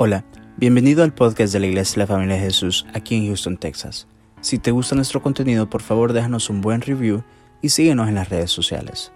Hola, 0.00 0.24
bienvenido 0.56 1.02
al 1.02 1.12
podcast 1.12 1.52
de 1.52 1.58
la 1.58 1.66
Iglesia 1.66 1.94
de 1.94 1.98
la 1.98 2.06
Familia 2.06 2.36
de 2.36 2.42
Jesús 2.42 2.86
aquí 2.94 3.16
en 3.16 3.26
Houston, 3.26 3.56
Texas. 3.56 4.06
Si 4.40 4.60
te 4.60 4.70
gusta 4.70 4.94
nuestro 4.94 5.20
contenido, 5.20 5.68
por 5.68 5.82
favor 5.82 6.12
déjanos 6.12 6.50
un 6.50 6.60
buen 6.60 6.82
review 6.82 7.24
y 7.62 7.70
síguenos 7.70 8.06
en 8.06 8.14
las 8.14 8.28
redes 8.28 8.52
sociales. 8.52 9.10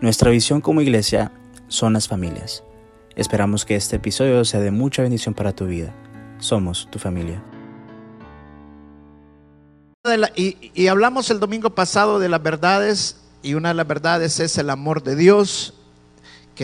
Nuestra 0.00 0.30
visión 0.30 0.62
como 0.62 0.80
iglesia 0.80 1.32
son 1.68 1.92
las 1.92 2.08
familias. 2.08 2.64
Esperamos 3.14 3.66
que 3.66 3.76
este 3.76 3.96
episodio 3.96 4.42
sea 4.46 4.60
de 4.60 4.70
mucha 4.70 5.02
bendición 5.02 5.34
para 5.34 5.54
tu 5.54 5.66
vida. 5.66 5.94
Somos 6.38 6.88
tu 6.90 6.98
familia. 6.98 7.44
y, 10.34 10.56
y 10.72 10.86
hablamos 10.86 11.30
el 11.30 11.40
domingo 11.40 11.74
pasado 11.74 12.18
de 12.18 12.30
las 12.30 12.42
verdades 12.42 13.20
y 13.42 13.52
una 13.52 13.68
de 13.68 13.74
las 13.74 13.86
verdades 13.86 14.40
es 14.40 14.56
el 14.56 14.70
amor 14.70 15.02
de 15.02 15.14
Dios 15.14 15.74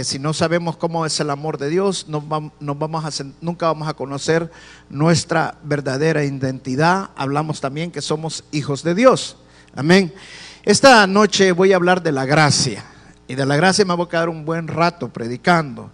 si 0.04 0.18
no 0.18 0.32
sabemos 0.32 0.76
cómo 0.76 1.06
es 1.06 1.18
el 1.20 1.30
amor 1.30 1.58
de 1.58 1.68
Dios, 1.68 2.06
no 2.08 2.22
nunca 2.60 3.66
vamos 3.66 3.89
a 3.89 3.94
conocer 3.94 4.50
nuestra 4.90 5.56
verdadera 5.62 6.25
identidad. 6.25 7.11
Hablamos 7.16 7.61
también 7.61 7.90
que 7.90 8.03
somos 8.03 8.44
hijos 8.53 8.82
de 8.82 8.94
Dios. 8.94 9.36
Amén. 9.75 10.12
Esta 10.64 11.06
noche 11.06 11.53
voy 11.53 11.72
a 11.72 11.76
hablar 11.76 12.03
de 12.03 12.12
la 12.12 12.26
gracia. 12.26 12.84
Y 13.26 13.34
de 13.34 13.46
la 13.46 13.56
gracia 13.56 13.84
me 13.84 13.94
voy 13.94 14.06
a 14.06 14.08
quedar 14.08 14.29
un 14.29 14.44
buen 14.44 14.68
rato 14.68 15.08
predicando. 15.08 15.90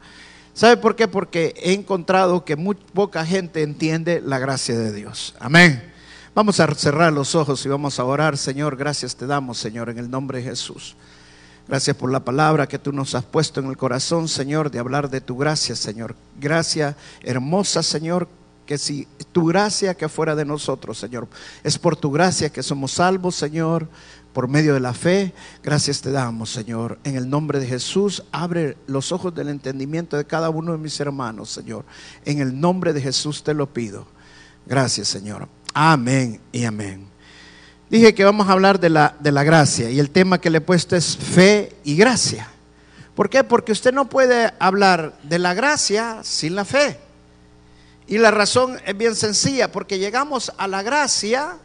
¿Sabe 0.53 0.77
por 0.77 0.95
qué? 0.95 1.09
Porque 1.09 1.53
he 1.57 1.73
encontrado 1.73 2.45
que 2.45 2.55
muy 2.55 2.77
poca 2.77 3.27
gente 3.27 3.63
entiende 3.63 4.23
la 4.25 4.39
gracia 4.39 4.79
de 4.79 4.93
Dios. 4.93 5.35
Amén. 5.41 5.93
Vamos 6.35 6.59
a 6.61 6.73
cerrar 6.75 7.13
los 7.13 7.35
ojos 7.35 7.65
y 7.67 7.69
vamos 7.69 7.99
a 7.99 8.05
orar. 8.05 8.37
Señor, 8.37 8.77
gracias 8.77 9.17
te 9.17 9.27
damos, 9.27 9.59
Señor, 9.59 9.91
en 9.91 9.99
el 9.99 10.11
nombre 10.11 10.39
de 10.39 10.45
Jesús. 10.45 10.97
Gracias 11.67 11.97
por 11.97 12.11
la 12.13 12.25
palabra 12.25 12.67
que 12.67 12.79
tú 12.79 12.93
nos 12.93 13.15
has 13.15 13.25
puesto 13.25 13.61
en 13.61 13.67
el 13.67 13.77
corazón, 13.77 14.29
Señor, 14.29 14.71
de 14.71 14.79
hablar 14.79 15.09
de 15.09 15.21
tu 15.21 15.37
gracia, 15.37 15.75
Señor. 15.75 16.15
Gracia 16.39 16.97
hermosa, 17.23 17.83
Señor, 17.83 18.29
que 18.67 18.77
si 18.77 19.09
tu 19.33 19.47
gracia 19.47 19.95
que 19.95 20.09
fuera 20.09 20.35
de 20.35 20.45
nosotros, 20.45 20.99
Señor, 20.99 21.27
es 21.63 21.79
por 21.79 21.97
tu 21.97 22.11
gracia 22.11 22.51
que 22.51 22.63
somos 22.63 22.93
salvos, 22.93 23.35
Señor, 23.35 23.89
por 24.35 24.49
medio 24.49 24.75
de 24.75 24.81
la 24.81 24.93
fe. 24.93 25.33
Gracias 25.63 26.03
te 26.03 26.11
damos, 26.11 26.51
Señor. 26.51 26.99
En 27.05 27.17
el 27.17 27.31
nombre 27.31 27.59
de 27.61 27.67
Jesús, 27.67 28.25
abre 28.31 28.77
los 28.87 29.13
ojos 29.13 29.35
del 29.35 29.49
entendimiento 29.49 30.17
de 30.19 30.27
cada 30.27 30.51
uno 30.51 30.73
de 30.73 30.79
mis 30.79 30.99
hermanos, 31.01 31.51
Señor. 31.51 31.85
En 32.27 32.41
el 32.41 32.61
nombre 32.61 32.93
de 32.93 33.01
Jesús 33.01 33.43
te 33.43 33.55
lo 33.55 33.73
pido. 33.73 34.07
Gracias, 34.67 35.09
Señor. 35.09 35.49
Amén 35.73 36.41
y 36.53 36.65
amén. 36.65 37.14
Dije 37.91 38.15
que 38.15 38.25
vamos 38.25 38.49
a 38.49 38.53
hablar 38.53 38.81
de 38.81 38.91
la, 38.91 39.15
de 39.21 39.31
la 39.31 39.45
gracia 39.45 39.91
y 39.91 40.01
el 40.01 40.11
tema 40.11 40.41
que 40.41 40.51
le 40.51 40.59
he 40.59 40.63
puesto 40.63 40.97
es 40.97 41.17
fe 41.17 41.77
y 41.85 41.97
gracia. 41.97 42.49
¿Por 43.15 43.31
qué? 43.31 43.45
Porque 43.45 43.73
usted 43.73 43.93
no 43.93 44.09
puede 44.09 44.53
hablar 44.59 45.19
de 45.23 45.39
la 45.39 45.55
gracia 45.55 46.19
sin 46.23 46.57
la 46.57 46.65
fe. 46.65 46.99
Y 48.07 48.19
la 48.19 48.31
razón 48.31 48.79
es 48.85 48.97
bien 48.97 49.15
sencilla, 49.15 49.71
porque 49.71 49.99
llegamos 49.99 50.53
a 50.59 50.67
la 50.67 50.83
gracia 50.83 51.57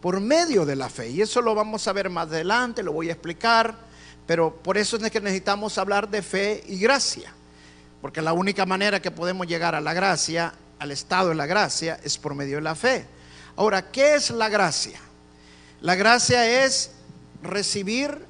por 0.00 0.20
medio 0.20 0.66
de 0.66 0.76
la 0.76 0.88
fe. 0.88 1.10
Y 1.10 1.22
eso 1.22 1.40
lo 1.40 1.54
vamos 1.54 1.86
a 1.88 1.92
ver 1.92 2.10
más 2.10 2.26
adelante, 2.26 2.82
lo 2.82 2.92
voy 2.92 3.08
a 3.08 3.12
explicar, 3.12 3.74
pero 4.26 4.54
por 4.54 4.76
eso 4.76 4.96
es 4.96 5.10
que 5.10 5.20
necesitamos 5.20 5.78
hablar 5.78 6.08
de 6.08 6.22
fe 6.22 6.62
y 6.66 6.78
gracia. 6.78 7.32
Porque 8.02 8.20
la 8.20 8.34
única 8.34 8.66
manera 8.66 9.00
que 9.00 9.10
podemos 9.10 9.46
llegar 9.46 9.74
a 9.74 9.80
la 9.80 9.94
gracia, 9.94 10.52
al 10.78 10.90
estado 10.90 11.30
de 11.30 11.34
la 11.34 11.46
gracia, 11.46 11.98
es 12.02 12.18
por 12.18 12.34
medio 12.34 12.56
de 12.56 12.62
la 12.62 12.74
fe. 12.74 13.06
Ahora, 13.56 13.90
¿qué 13.90 14.16
es 14.16 14.30
la 14.30 14.50
gracia? 14.50 15.00
La 15.84 15.96
gracia 15.96 16.64
es 16.64 16.92
recibir 17.42 18.24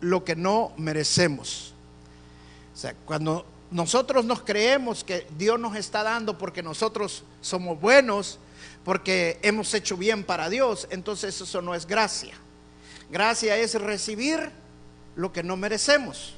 lo 0.00 0.24
que 0.24 0.36
no 0.36 0.72
merecemos. 0.76 1.74
O 2.72 2.76
sea, 2.76 2.94
cuando 3.04 3.44
nosotros 3.72 4.24
nos 4.24 4.42
creemos 4.42 5.02
que 5.02 5.26
Dios 5.36 5.58
nos 5.58 5.74
está 5.74 6.04
dando 6.04 6.38
porque 6.38 6.62
nosotros 6.62 7.24
somos 7.40 7.80
buenos, 7.80 8.38
porque 8.84 9.40
hemos 9.42 9.74
hecho 9.74 9.96
bien 9.96 10.22
para 10.22 10.48
Dios, 10.48 10.86
entonces 10.88 11.40
eso 11.40 11.60
no 11.60 11.74
es 11.74 11.84
gracia. 11.84 12.34
Gracia 13.10 13.56
es 13.56 13.74
recibir 13.74 14.52
lo 15.16 15.32
que 15.32 15.42
no 15.42 15.56
merecemos. 15.56 16.34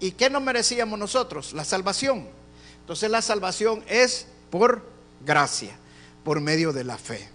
¿Y 0.00 0.12
qué 0.12 0.30
no 0.30 0.40
merecíamos 0.40 0.98
nosotros? 0.98 1.52
La 1.52 1.66
salvación. 1.66 2.30
Entonces 2.80 3.10
la 3.10 3.20
salvación 3.20 3.84
es 3.86 4.26
por 4.48 4.88
gracia, 5.22 5.76
por 6.24 6.40
medio 6.40 6.72
de 6.72 6.84
la 6.84 6.96
fe. 6.96 7.28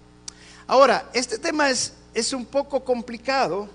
Ahora, 0.66 1.08
este 1.14 1.38
tema 1.38 1.70
es 1.70 1.94
es 2.18 2.34
un 2.34 2.46
poco 2.46 2.84
complicado 2.84 3.70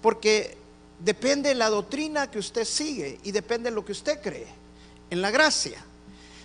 porque 0.00 0.56
depende 1.00 1.48
de 1.48 1.56
la 1.56 1.68
doctrina 1.68 2.30
que 2.30 2.38
usted 2.38 2.64
sigue 2.64 3.18
y 3.24 3.32
depende 3.32 3.70
de 3.70 3.74
lo 3.74 3.84
que 3.84 3.90
usted 3.90 4.22
cree 4.22 4.46
en 5.10 5.20
la 5.20 5.32
gracia. 5.32 5.84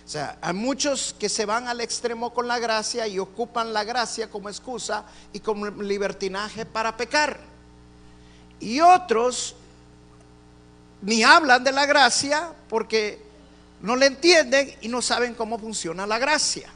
O 0.04 0.08
sea, 0.08 0.36
hay 0.40 0.52
muchos 0.52 1.14
que 1.16 1.28
se 1.28 1.46
van 1.46 1.68
al 1.68 1.80
extremo 1.80 2.34
con 2.34 2.48
la 2.48 2.58
gracia 2.58 3.06
y 3.06 3.20
ocupan 3.20 3.72
la 3.72 3.84
gracia 3.84 4.28
como 4.28 4.48
excusa 4.48 5.04
y 5.32 5.38
como 5.38 5.66
libertinaje 5.66 6.66
para 6.66 6.96
pecar. 6.96 7.38
Y 8.58 8.80
otros 8.80 9.54
ni 11.02 11.22
hablan 11.22 11.62
de 11.62 11.70
la 11.70 11.86
gracia 11.86 12.52
porque 12.68 13.20
no 13.80 13.94
le 13.94 14.06
entienden 14.06 14.74
y 14.80 14.88
no 14.88 15.00
saben 15.00 15.34
cómo 15.34 15.56
funciona 15.56 16.04
la 16.04 16.18
gracia. 16.18 16.68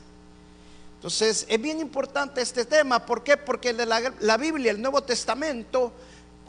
Entonces, 1.00 1.46
es 1.48 1.62
bien 1.62 1.80
importante 1.80 2.42
este 2.42 2.66
tema. 2.66 3.06
¿Por 3.06 3.24
qué? 3.24 3.38
Porque 3.38 3.72
la, 3.72 4.12
la 4.20 4.36
Biblia, 4.36 4.70
el 4.70 4.82
Nuevo 4.82 5.02
Testamento, 5.02 5.94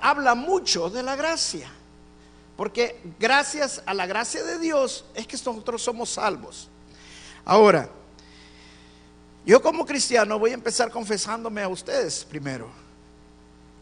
habla 0.02 0.36
mucho 0.36 0.90
de 0.90 1.02
la 1.02 1.16
gracia. 1.16 1.72
Porque 2.58 3.00
gracias 3.18 3.82
a 3.86 3.94
la 3.94 4.06
gracia 4.06 4.44
de 4.44 4.60
Dios 4.60 5.06
es 5.16 5.26
que 5.26 5.38
nosotros 5.38 5.82
somos 5.82 6.10
salvos. 6.10 6.68
Ahora, 7.46 7.90
yo 9.46 9.62
como 9.62 9.86
cristiano 9.86 10.38
voy 10.38 10.52
a 10.52 10.56
empezar 10.56 10.92
confesándome 10.92 11.62
a 11.62 11.70
ustedes 11.70 12.26
primero. 12.26 12.70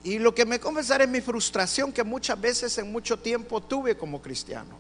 Y 0.03 0.19
lo 0.19 0.35
que 0.35 0.46
me 0.46 0.59
confesaré 0.59 1.06
es 1.06 1.09
mi 1.09 1.19
frustración 1.19 1.91
que 1.91 2.03
muchas 2.03 2.40
veces 2.40 2.78
en 2.78 2.91
mucho 2.91 3.18
tiempo 3.18 3.59
tuve 3.59 3.97
como 3.97 4.22
cristiano. 4.22 4.78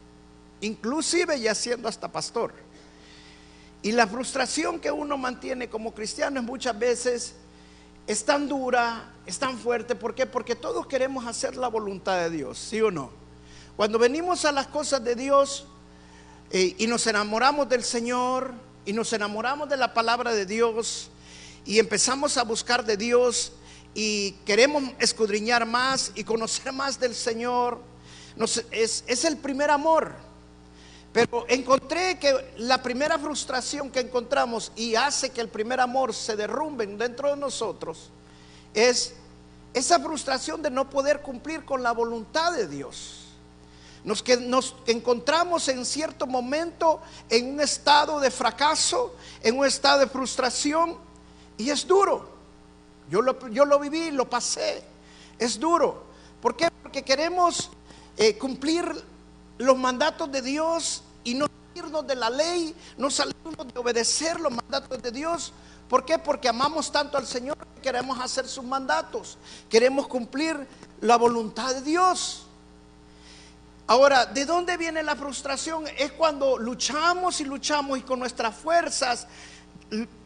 Inclusive 0.61 1.39
ya 1.39 1.55
siendo 1.55 1.89
hasta 1.89 2.11
pastor. 2.11 2.53
Y 3.81 3.93
la 3.93 4.07
frustración 4.07 4.79
que 4.79 4.91
uno 4.91 5.17
mantiene 5.17 5.69
como 5.69 5.93
cristiano 5.93 6.39
es 6.39 6.45
muchas 6.45 6.77
veces 6.77 7.35
es 8.07 8.25
tan 8.25 8.47
dura, 8.47 9.13
es 9.25 9.37
tan 9.37 9.57
fuerte. 9.57 9.95
¿Por 9.95 10.15
qué? 10.15 10.25
Porque 10.25 10.55
todos 10.55 10.87
queremos 10.87 11.25
hacer 11.25 11.55
la 11.55 11.67
voluntad 11.67 12.17
de 12.17 12.29
Dios, 12.29 12.57
¿sí 12.57 12.81
o 12.81 12.91
no? 12.91 13.11
Cuando 13.77 13.99
venimos 13.99 14.43
a 14.45 14.51
las 14.51 14.67
cosas 14.67 15.03
de 15.03 15.15
Dios 15.15 15.65
eh, 16.51 16.75
y 16.77 16.87
nos 16.87 17.05
enamoramos 17.07 17.69
del 17.69 17.83
Señor 17.83 18.53
y 18.83 18.93
nos 18.93 19.13
enamoramos 19.13 19.69
de 19.69 19.77
la 19.77 19.93
palabra 19.93 20.33
de 20.33 20.45
Dios 20.45 21.11
y 21.65 21.79
empezamos 21.79 22.37
a 22.37 22.43
buscar 22.43 22.83
de 22.83 22.97
Dios 22.97 23.53
y 23.93 24.31
queremos 24.45 24.83
escudriñar 24.99 25.65
más 25.65 26.11
y 26.15 26.23
conocer 26.23 26.73
más 26.73 26.99
del 26.99 27.13
Señor, 27.13 27.79
es, 28.71 29.03
es 29.07 29.25
el 29.25 29.37
primer 29.37 29.69
amor. 29.69 30.15
Pero 31.11 31.45
encontré 31.47 32.19
que 32.19 32.53
la 32.57 32.81
primera 32.83 33.17
frustración 33.17 33.89
que 33.89 33.99
encontramos 33.99 34.71
y 34.75 34.95
hace 34.95 35.31
que 35.31 35.41
el 35.41 35.49
primer 35.49 35.79
amor 35.79 36.13
se 36.13 36.35
derrumbe 36.35 36.85
dentro 36.85 37.31
de 37.31 37.37
nosotros 37.37 38.11
es 38.73 39.15
esa 39.73 39.99
frustración 39.99 40.61
de 40.61 40.69
no 40.69 40.89
poder 40.89 41.21
cumplir 41.21 41.65
con 41.65 41.81
la 41.81 41.91
voluntad 41.93 42.53
de 42.53 42.67
Dios. 42.67 43.25
Nos, 44.03 44.23
que 44.23 44.37
nos 44.37 44.75
encontramos 44.87 45.67
en 45.67 45.83
cierto 45.83 46.25
momento 46.25 47.01
en 47.29 47.53
un 47.53 47.59
estado 47.59 48.19
de 48.19 48.31
fracaso, 48.31 49.15
en 49.41 49.57
un 49.57 49.65
estado 49.65 49.99
de 49.99 50.07
frustración 50.07 50.95
y 51.57 51.69
es 51.69 51.85
duro. 51.85 52.29
Yo 53.09 53.21
lo, 53.21 53.47
yo 53.49 53.65
lo 53.65 53.79
viví, 53.79 54.11
lo 54.11 54.29
pasé. 54.29 54.83
Es 55.37 55.59
duro. 55.59 56.03
¿Por 56.41 56.55
qué? 56.55 56.69
Porque 56.83 57.03
queremos 57.03 57.69
eh, 58.15 58.37
cumplir 58.37 59.03
los 59.59 59.77
mandatos 59.77 60.31
de 60.31 60.41
Dios 60.41 61.03
y 61.23 61.35
no 61.35 61.45
salirnos 61.67 62.07
de 62.07 62.15
la 62.15 62.29
ley, 62.29 62.73
no 62.97 63.11
salirnos 63.11 63.71
de 63.71 63.79
obedecer 63.79 64.39
los 64.39 64.51
mandatos 64.51 65.01
de 65.01 65.11
Dios. 65.11 65.53
¿Por 65.87 66.05
qué? 66.05 66.17
Porque 66.17 66.47
amamos 66.49 66.91
tanto 66.91 67.17
al 67.17 67.27
Señor 67.27 67.57
que 67.75 67.81
queremos 67.81 68.19
hacer 68.19 68.47
sus 68.47 68.63
mandatos, 68.63 69.37
queremos 69.69 70.07
cumplir 70.07 70.67
la 71.01 71.17
voluntad 71.17 71.75
de 71.75 71.81
Dios. 71.81 72.45
Ahora, 73.85 74.25
¿de 74.25 74.45
dónde 74.45 74.77
viene 74.77 75.03
la 75.03 75.15
frustración? 75.15 75.85
Es 75.97 76.11
cuando 76.13 76.57
luchamos 76.57 77.41
y 77.41 77.45
luchamos 77.45 77.97
y 77.97 78.01
con 78.03 78.19
nuestras 78.19 78.55
fuerzas 78.55 79.27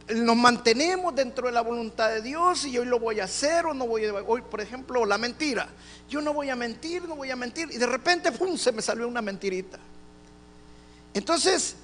nos 0.10 0.36
mantenemos 0.36 1.16
dentro 1.16 1.48
de 1.48 1.54
la 1.54 1.62
voluntad 1.62 2.10
de 2.10 2.22
Dios 2.22 2.66
y 2.66 2.78
hoy 2.78 2.86
lo 2.86 3.00
voy 3.00 3.20
a 3.20 3.26
hacer 3.26 3.66
o 3.66 3.74
no 3.74 3.88
voy 3.88 4.06
a, 4.06 4.14
hoy 4.14 4.42
por 4.42 4.60
ejemplo 4.60 5.06
la 5.06 5.18
mentira, 5.18 5.70
yo 6.10 6.22
no 6.22 6.34
voy 6.34 6.50
a 6.50 6.56
mentir, 6.56 7.08
no 7.08 7.16
voy 7.16 7.32
a 7.32 7.36
mentir 7.36 7.70
y 7.72 7.78
de 7.78 7.86
repente 7.86 8.32
¡pum! 8.32 8.58
se 8.58 8.72
me 8.72 8.82
salió 8.82 9.08
una 9.08 9.22
mentirita. 9.22 9.80
Entonces, 11.14 11.76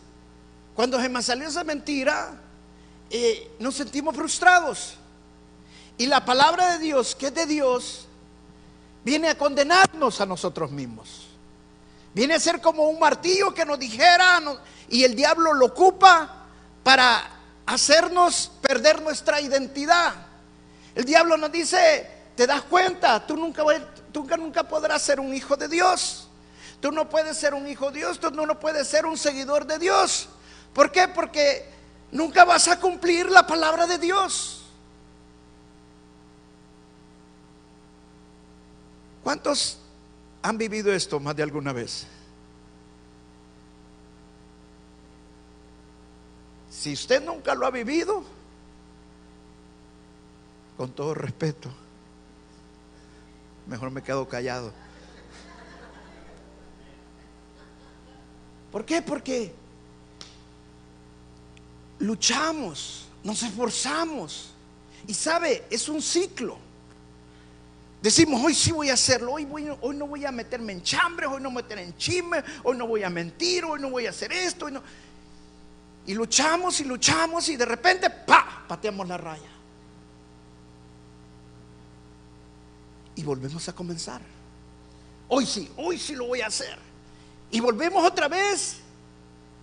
cuando 0.75 0.99
se 0.99 1.07
me 1.07 1.21
salió 1.21 1.47
esa 1.47 1.63
mentira, 1.63 2.35
eh, 3.09 3.51
nos 3.59 3.75
sentimos 3.75 4.15
frustrados 4.15 4.95
y 5.97 6.07
la 6.07 6.25
palabra 6.25 6.73
de 6.73 6.79
Dios, 6.79 7.15
que 7.15 7.27
es 7.27 7.35
de 7.35 7.45
Dios, 7.45 8.07
viene 9.03 9.29
a 9.29 9.37
condenarnos 9.37 10.19
a 10.21 10.25
nosotros 10.25 10.71
mismos. 10.71 11.27
Viene 12.13 12.33
a 12.33 12.39
ser 12.39 12.59
como 12.59 12.83
un 12.83 12.99
martillo 12.99 13.53
que 13.53 13.65
nos 13.65 13.77
dijera 13.77 14.41
y 14.89 15.03
el 15.03 15.15
diablo 15.15 15.53
lo 15.53 15.67
ocupa 15.67 16.47
para 16.83 17.38
hacernos 17.69 18.51
perder 18.61 19.01
nuestra 19.01 19.39
identidad. 19.39 20.13
El 20.95 21.05
diablo 21.05 21.37
nos 21.37 21.51
dice, 21.51 22.09
¿te 22.35 22.47
das 22.47 22.63
cuenta? 22.63 23.25
Tú 23.25 23.37
nunca, 23.37 23.63
tú 24.11 24.25
nunca 24.37 24.63
podrás 24.63 25.03
ser 25.03 25.19
un 25.19 25.33
hijo 25.33 25.55
de 25.55 25.67
Dios. 25.67 26.27
Tú 26.81 26.91
no 26.91 27.07
puedes 27.07 27.37
ser 27.37 27.53
un 27.53 27.67
hijo 27.67 27.91
de 27.91 27.99
Dios, 27.99 28.19
tú 28.19 28.31
no 28.31 28.59
puedes 28.59 28.87
ser 28.87 29.05
un 29.05 29.17
seguidor 29.17 29.67
de 29.67 29.77
Dios. 29.77 30.29
¿Por 30.73 30.91
qué? 30.91 31.07
Porque 31.09 31.69
nunca 32.11 32.43
vas 32.43 32.67
a 32.67 32.79
cumplir 32.79 33.29
la 33.29 33.45
palabra 33.45 33.85
de 33.85 33.99
Dios. 33.99 34.63
¿Cuántos 39.23 39.77
han 40.41 40.57
vivido 40.57 40.91
esto 40.91 41.19
más 41.19 41.35
de 41.35 41.43
alguna 41.43 41.71
vez? 41.71 42.07
Si 46.79 46.93
usted 46.93 47.21
nunca 47.21 47.53
lo 47.55 47.65
ha 47.65 47.71
vivido, 47.71 48.23
con 50.77 50.89
todo 50.93 51.13
respeto, 51.13 51.69
mejor 53.67 53.91
me 53.91 54.01
quedo 54.01 54.29
callado. 54.29 54.71
¿Por 58.71 58.85
qué? 58.85 59.01
Porque 59.01 59.53
luchamos, 61.99 63.09
nos 63.25 63.43
esforzamos. 63.43 64.51
Y 65.05 65.13
sabe, 65.13 65.65
es 65.69 65.89
un 65.89 66.01
ciclo. 66.01 66.57
Decimos, 68.01 68.41
hoy 68.41 68.55
sí 68.55 68.71
voy 68.71 68.89
a 68.89 68.93
hacerlo, 68.93 69.33
hoy, 69.33 69.45
hoy 69.81 69.95
no 69.97 70.07
voy 70.07 70.25
a 70.25 70.31
meterme 70.31 70.71
en 70.71 70.81
chambre, 70.81 71.25
hoy 71.25 71.41
no 71.41 71.51
voy 71.51 71.59
a 71.59 71.63
meter 71.63 71.79
en 71.79 71.97
chisme, 71.97 72.41
hoy 72.63 72.77
no 72.77 72.87
voy 72.87 73.03
a 73.03 73.09
mentir, 73.09 73.65
hoy 73.65 73.81
no 73.81 73.89
voy 73.89 74.05
a 74.05 74.11
hacer 74.11 74.31
esto. 74.31 74.71
no. 74.71 74.81
Y 76.09 76.15
luchamos 76.15 76.79
y 76.79 76.85
luchamos 76.85 77.47
y 77.49 77.55
de 77.55 77.65
repente, 77.65 78.09
¡pa! 78.09 78.63
Pateamos 78.67 79.07
la 79.07 79.15
raya. 79.15 79.51
Y 83.13 83.21
volvemos 83.21 83.69
a 83.69 83.73
comenzar. 83.73 84.19
Hoy 85.27 85.45
sí, 85.45 85.71
hoy 85.77 85.99
sí 85.99 86.15
lo 86.15 86.25
voy 86.25 86.41
a 86.41 86.47
hacer. 86.47 86.79
Y 87.51 87.59
volvemos 87.59 88.03
otra 88.03 88.27
vez 88.27 88.77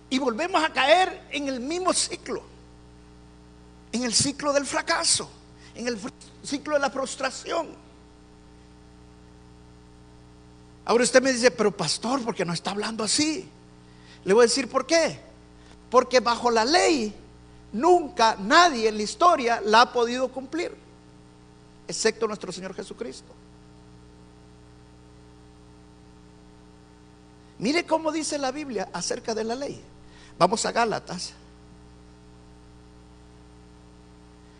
y 0.09 0.19
volvemos 0.19 0.63
a 0.63 0.71
caer 0.71 1.27
en 1.31 1.49
el 1.49 1.59
mismo 1.59 1.91
ciclo. 1.91 2.41
En 3.91 4.05
el 4.05 4.13
ciclo 4.13 4.53
del 4.53 4.65
fracaso, 4.65 5.29
en 5.75 5.89
el 5.89 5.99
ciclo 6.43 6.75
de 6.75 6.79
la 6.79 6.89
frustración. 6.89 7.67
Ahora 10.85 11.03
usted 11.03 11.21
me 11.21 11.33
dice, 11.33 11.51
pero 11.51 11.75
pastor, 11.75 12.23
¿por 12.23 12.33
qué 12.33 12.45
no 12.45 12.53
está 12.53 12.71
hablando 12.71 13.03
así? 13.03 13.49
Le 14.23 14.33
voy 14.33 14.43
a 14.43 14.47
decir 14.47 14.69
por 14.69 14.87
qué. 14.87 15.26
Porque 15.89 16.19
bajo 16.19 16.51
la 16.51 16.65
ley 16.65 17.13
nunca 17.73 18.35
nadie 18.39 18.89
en 18.89 18.97
la 18.97 19.03
historia 19.03 19.61
la 19.63 19.81
ha 19.81 19.93
podido 19.93 20.27
cumplir, 20.29 20.75
excepto 21.87 22.27
nuestro 22.27 22.51
Señor 22.51 22.73
Jesucristo. 22.73 23.33
Mire 27.59 27.85
cómo 27.85 28.11
dice 28.11 28.37
la 28.37 28.51
Biblia 28.51 28.89
acerca 28.93 29.33
de 29.33 29.43
la 29.43 29.55
ley. 29.55 29.81
Vamos 30.37 30.63
a 30.65 30.71
Gálatas, 30.71 31.33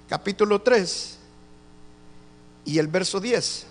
capítulo 0.10 0.62
3 0.62 1.18
y 2.66 2.80
el 2.80 2.88
verso 2.88 3.20
10. 3.20 3.66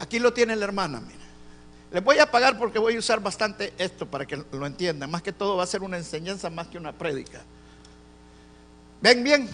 Aquí 0.00 0.18
lo 0.18 0.32
tiene 0.32 0.56
la 0.56 0.64
hermana. 0.64 1.02
Les 1.90 2.04
voy 2.04 2.18
a 2.18 2.30
pagar 2.30 2.58
porque 2.58 2.78
voy 2.78 2.96
a 2.96 2.98
usar 2.98 3.20
bastante 3.20 3.72
esto 3.78 4.06
para 4.06 4.26
que 4.26 4.36
lo 4.36 4.66
entiendan. 4.66 5.10
Más 5.10 5.22
que 5.22 5.32
todo 5.32 5.56
va 5.56 5.62
a 5.62 5.66
ser 5.66 5.82
una 5.82 5.96
enseñanza 5.96 6.50
más 6.50 6.68
que 6.68 6.76
una 6.76 6.92
prédica. 6.92 7.42
¿Ven 9.00 9.24
bien? 9.24 9.48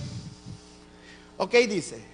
Ok, 1.37 1.53
dice. 1.69 2.05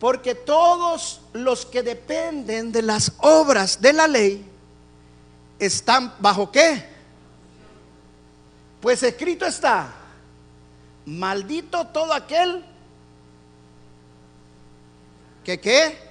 Porque 0.00 0.34
todos 0.34 1.20
los 1.32 1.66
que 1.66 1.82
dependen 1.82 2.72
de 2.72 2.82
las 2.82 3.12
obras 3.18 3.80
de 3.80 3.92
la 3.92 4.08
ley 4.08 4.44
están 5.58 6.14
bajo 6.18 6.50
qué? 6.50 6.84
Pues 8.80 9.02
escrito 9.02 9.44
está, 9.44 9.92
maldito 11.04 11.84
todo 11.88 12.12
aquel 12.12 12.64
que 15.44 15.58
qué? 15.58 16.07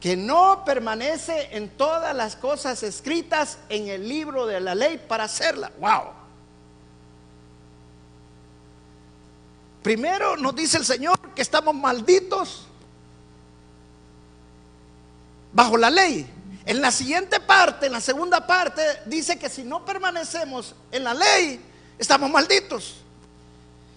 Que 0.00 0.16
no 0.16 0.64
permanece 0.64 1.50
en 1.52 1.68
todas 1.68 2.16
las 2.16 2.34
cosas 2.34 2.82
escritas 2.82 3.58
en 3.68 3.88
el 3.88 4.08
libro 4.08 4.46
de 4.46 4.60
la 4.60 4.74
ley 4.74 4.98
para 5.06 5.24
hacerla. 5.24 5.70
Wow. 5.78 6.20
Primero 9.82 10.36
nos 10.36 10.54
dice 10.54 10.78
el 10.78 10.84
Señor 10.84 11.18
que 11.34 11.42
estamos 11.42 11.74
malditos 11.74 12.66
bajo 15.52 15.76
la 15.76 15.90
ley. 15.90 16.28
En 16.66 16.80
la 16.80 16.90
siguiente 16.90 17.40
parte, 17.40 17.86
en 17.86 17.92
la 17.92 18.00
segunda 18.00 18.46
parte, 18.46 18.82
dice 19.06 19.38
que 19.38 19.48
si 19.48 19.62
no 19.62 19.84
permanecemos 19.84 20.74
en 20.92 21.04
la 21.04 21.14
ley, 21.14 21.60
estamos 21.98 22.30
malditos. 22.30 22.96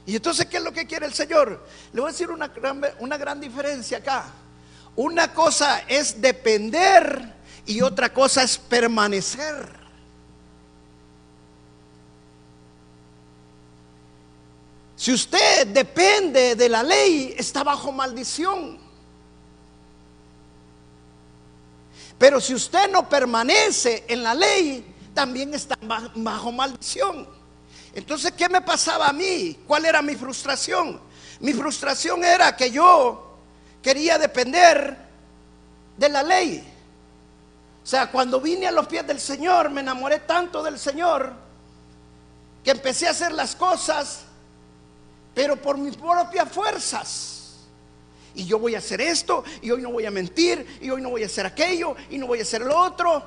Y 0.06 0.16
entonces, 0.16 0.46
¿qué 0.48 0.58
es 0.58 0.64
lo 0.64 0.72
que 0.72 0.88
quiere 0.88 1.06
el 1.06 1.14
Señor? 1.14 1.66
Le 1.92 2.02
voy 2.02 2.10
a 2.10 2.12
decir 2.12 2.30
una 2.30 2.48
gran, 2.48 2.82
una 3.00 3.18
gran 3.18 3.40
diferencia 3.40 4.00
acá. 4.00 4.26
Una 4.96 5.34
cosa 5.34 5.84
es 5.88 6.22
depender 6.22 7.34
y 7.66 7.82
otra 7.82 8.14
cosa 8.14 8.44
es 8.44 8.58
permanecer. 8.58 9.84
Si 14.96 15.12
usted 15.12 15.68
depende 15.68 16.56
de 16.56 16.70
la 16.70 16.84
ley, 16.84 17.34
está 17.38 17.64
bajo 17.64 17.92
maldición. 17.92 18.78
Pero 22.18 22.40
si 22.40 22.54
usted 22.54 22.90
no 22.90 23.10
permanece 23.10 24.06
en 24.08 24.24
la 24.24 24.34
ley, 24.34 24.86
también 25.14 25.54
está 25.54 25.78
bajo 25.82 26.52
maldición. 26.52 27.28
Entonces, 27.94 28.32
¿qué 28.32 28.48
me 28.48 28.62
pasaba 28.62 29.10
a 29.10 29.14
mí? 29.14 29.60
¿Cuál 29.68 29.86
era 29.86 30.02
mi 30.02 30.16
frustración? 30.16 31.02
Mi 31.40 31.52
frustración 31.52 32.24
era 32.24 32.56
que 32.56 32.72
yo 32.72 33.23
quería 33.84 34.18
depender 34.18 34.98
de 35.98 36.10
la 36.10 36.24
ley. 36.24 36.68
O 37.84 37.86
sea, 37.86 38.10
cuando 38.10 38.42
vine 38.42 38.66
a 38.66 38.72
los 38.72 38.88
pies 38.88 39.06
del 39.06 39.20
Señor, 39.20 39.70
me 39.70 39.82
enamoré 39.82 40.22
tanto 40.22 40.64
del 40.64 40.80
Señor 40.80 41.34
que 42.64 42.72
empecé 42.72 43.08
a 43.08 43.12
hacer 43.12 43.34
las 43.34 43.56
cosas 43.56 44.24
pero 45.34 45.56
por 45.56 45.78
mis 45.78 45.96
propias 45.96 46.52
fuerzas. 46.52 47.40
Y 48.36 48.46
yo 48.46 48.58
voy 48.58 48.76
a 48.76 48.80
hacer 48.80 49.00
esto, 49.02 49.44
y 49.62 49.70
hoy 49.72 49.82
no 49.82 49.92
voy 49.92 50.06
a 50.06 50.12
mentir, 50.12 50.80
y 50.82 50.90
hoy 50.90 51.02
no 51.02 51.10
voy 51.10 51.24
a 51.24 51.28
hacer 51.28 51.46
aquello, 51.46 51.96
y 52.10 52.18
no 52.18 52.28
voy 52.28 52.40
a 52.40 52.44
hacer 52.44 52.62
lo 52.62 52.78
otro. 52.78 53.24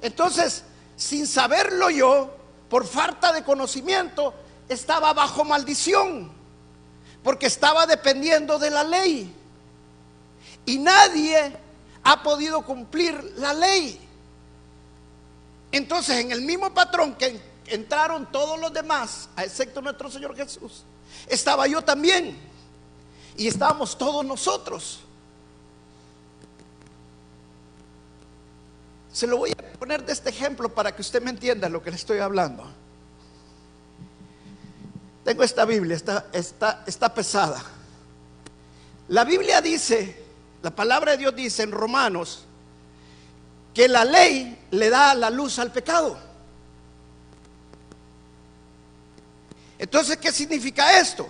Entonces, 0.00 0.64
sin 0.96 1.26
saberlo 1.26 1.90
yo, 1.90 2.36
por 2.68 2.86
falta 2.86 3.32
de 3.32 3.44
conocimiento, 3.44 4.34
estaba 4.68 5.12
bajo 5.12 5.44
maldición, 5.44 6.32
porque 7.22 7.46
estaba 7.46 7.86
dependiendo 7.86 8.58
de 8.58 8.70
la 8.70 8.82
ley. 8.82 9.32
Y 10.66 10.78
nadie 10.78 11.56
ha 12.02 12.22
podido 12.22 12.62
cumplir 12.62 13.34
la 13.36 13.54
ley. 13.54 14.00
Entonces, 15.72 16.18
en 16.18 16.32
el 16.32 16.42
mismo 16.42 16.74
patrón 16.74 17.14
que 17.14 17.40
entraron 17.66 18.30
todos 18.30 18.58
los 18.60 18.72
demás, 18.72 19.28
excepto 19.38 19.80
nuestro 19.80 20.10
Señor 20.10 20.36
Jesús, 20.36 20.82
estaba 21.26 21.66
yo 21.66 21.82
también. 21.82 22.36
Y 23.36 23.46
estábamos 23.46 23.96
todos 23.96 24.24
nosotros. 24.24 25.00
Se 29.12 29.26
lo 29.26 29.38
voy 29.38 29.52
a 29.52 29.78
poner 29.78 30.04
de 30.04 30.12
este 30.12 30.30
ejemplo 30.30 30.68
para 30.68 30.94
que 30.94 31.02
usted 31.02 31.22
me 31.22 31.30
entienda 31.30 31.68
lo 31.68 31.82
que 31.82 31.90
le 31.90 31.96
estoy 31.96 32.18
hablando. 32.18 32.66
Tengo 35.24 35.42
esta 35.42 35.64
Biblia, 35.64 35.96
está, 35.96 36.26
está, 36.32 36.84
está 36.86 37.12
pesada. 37.12 37.62
La 39.08 39.24
Biblia 39.24 39.60
dice, 39.60 40.25
la 40.66 40.74
palabra 40.74 41.12
de 41.12 41.18
Dios 41.18 41.36
dice 41.36 41.62
en 41.62 41.70
Romanos, 41.70 42.44
que 43.72 43.86
la 43.86 44.04
ley 44.04 44.66
le 44.72 44.90
da 44.90 45.14
la 45.14 45.30
luz 45.30 45.60
al 45.60 45.70
pecado. 45.70 46.18
Entonces, 49.78 50.16
¿qué 50.16 50.32
significa 50.32 50.98
esto? 50.98 51.28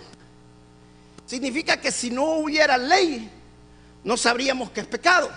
Significa 1.27 1.79
que 1.79 1.91
si 1.91 2.09
no 2.09 2.39
hubiera 2.39 2.79
ley, 2.79 3.29
no 4.03 4.17
sabríamos 4.17 4.71
que 4.71 4.79
es 4.79 4.87
pecado, 4.87 5.29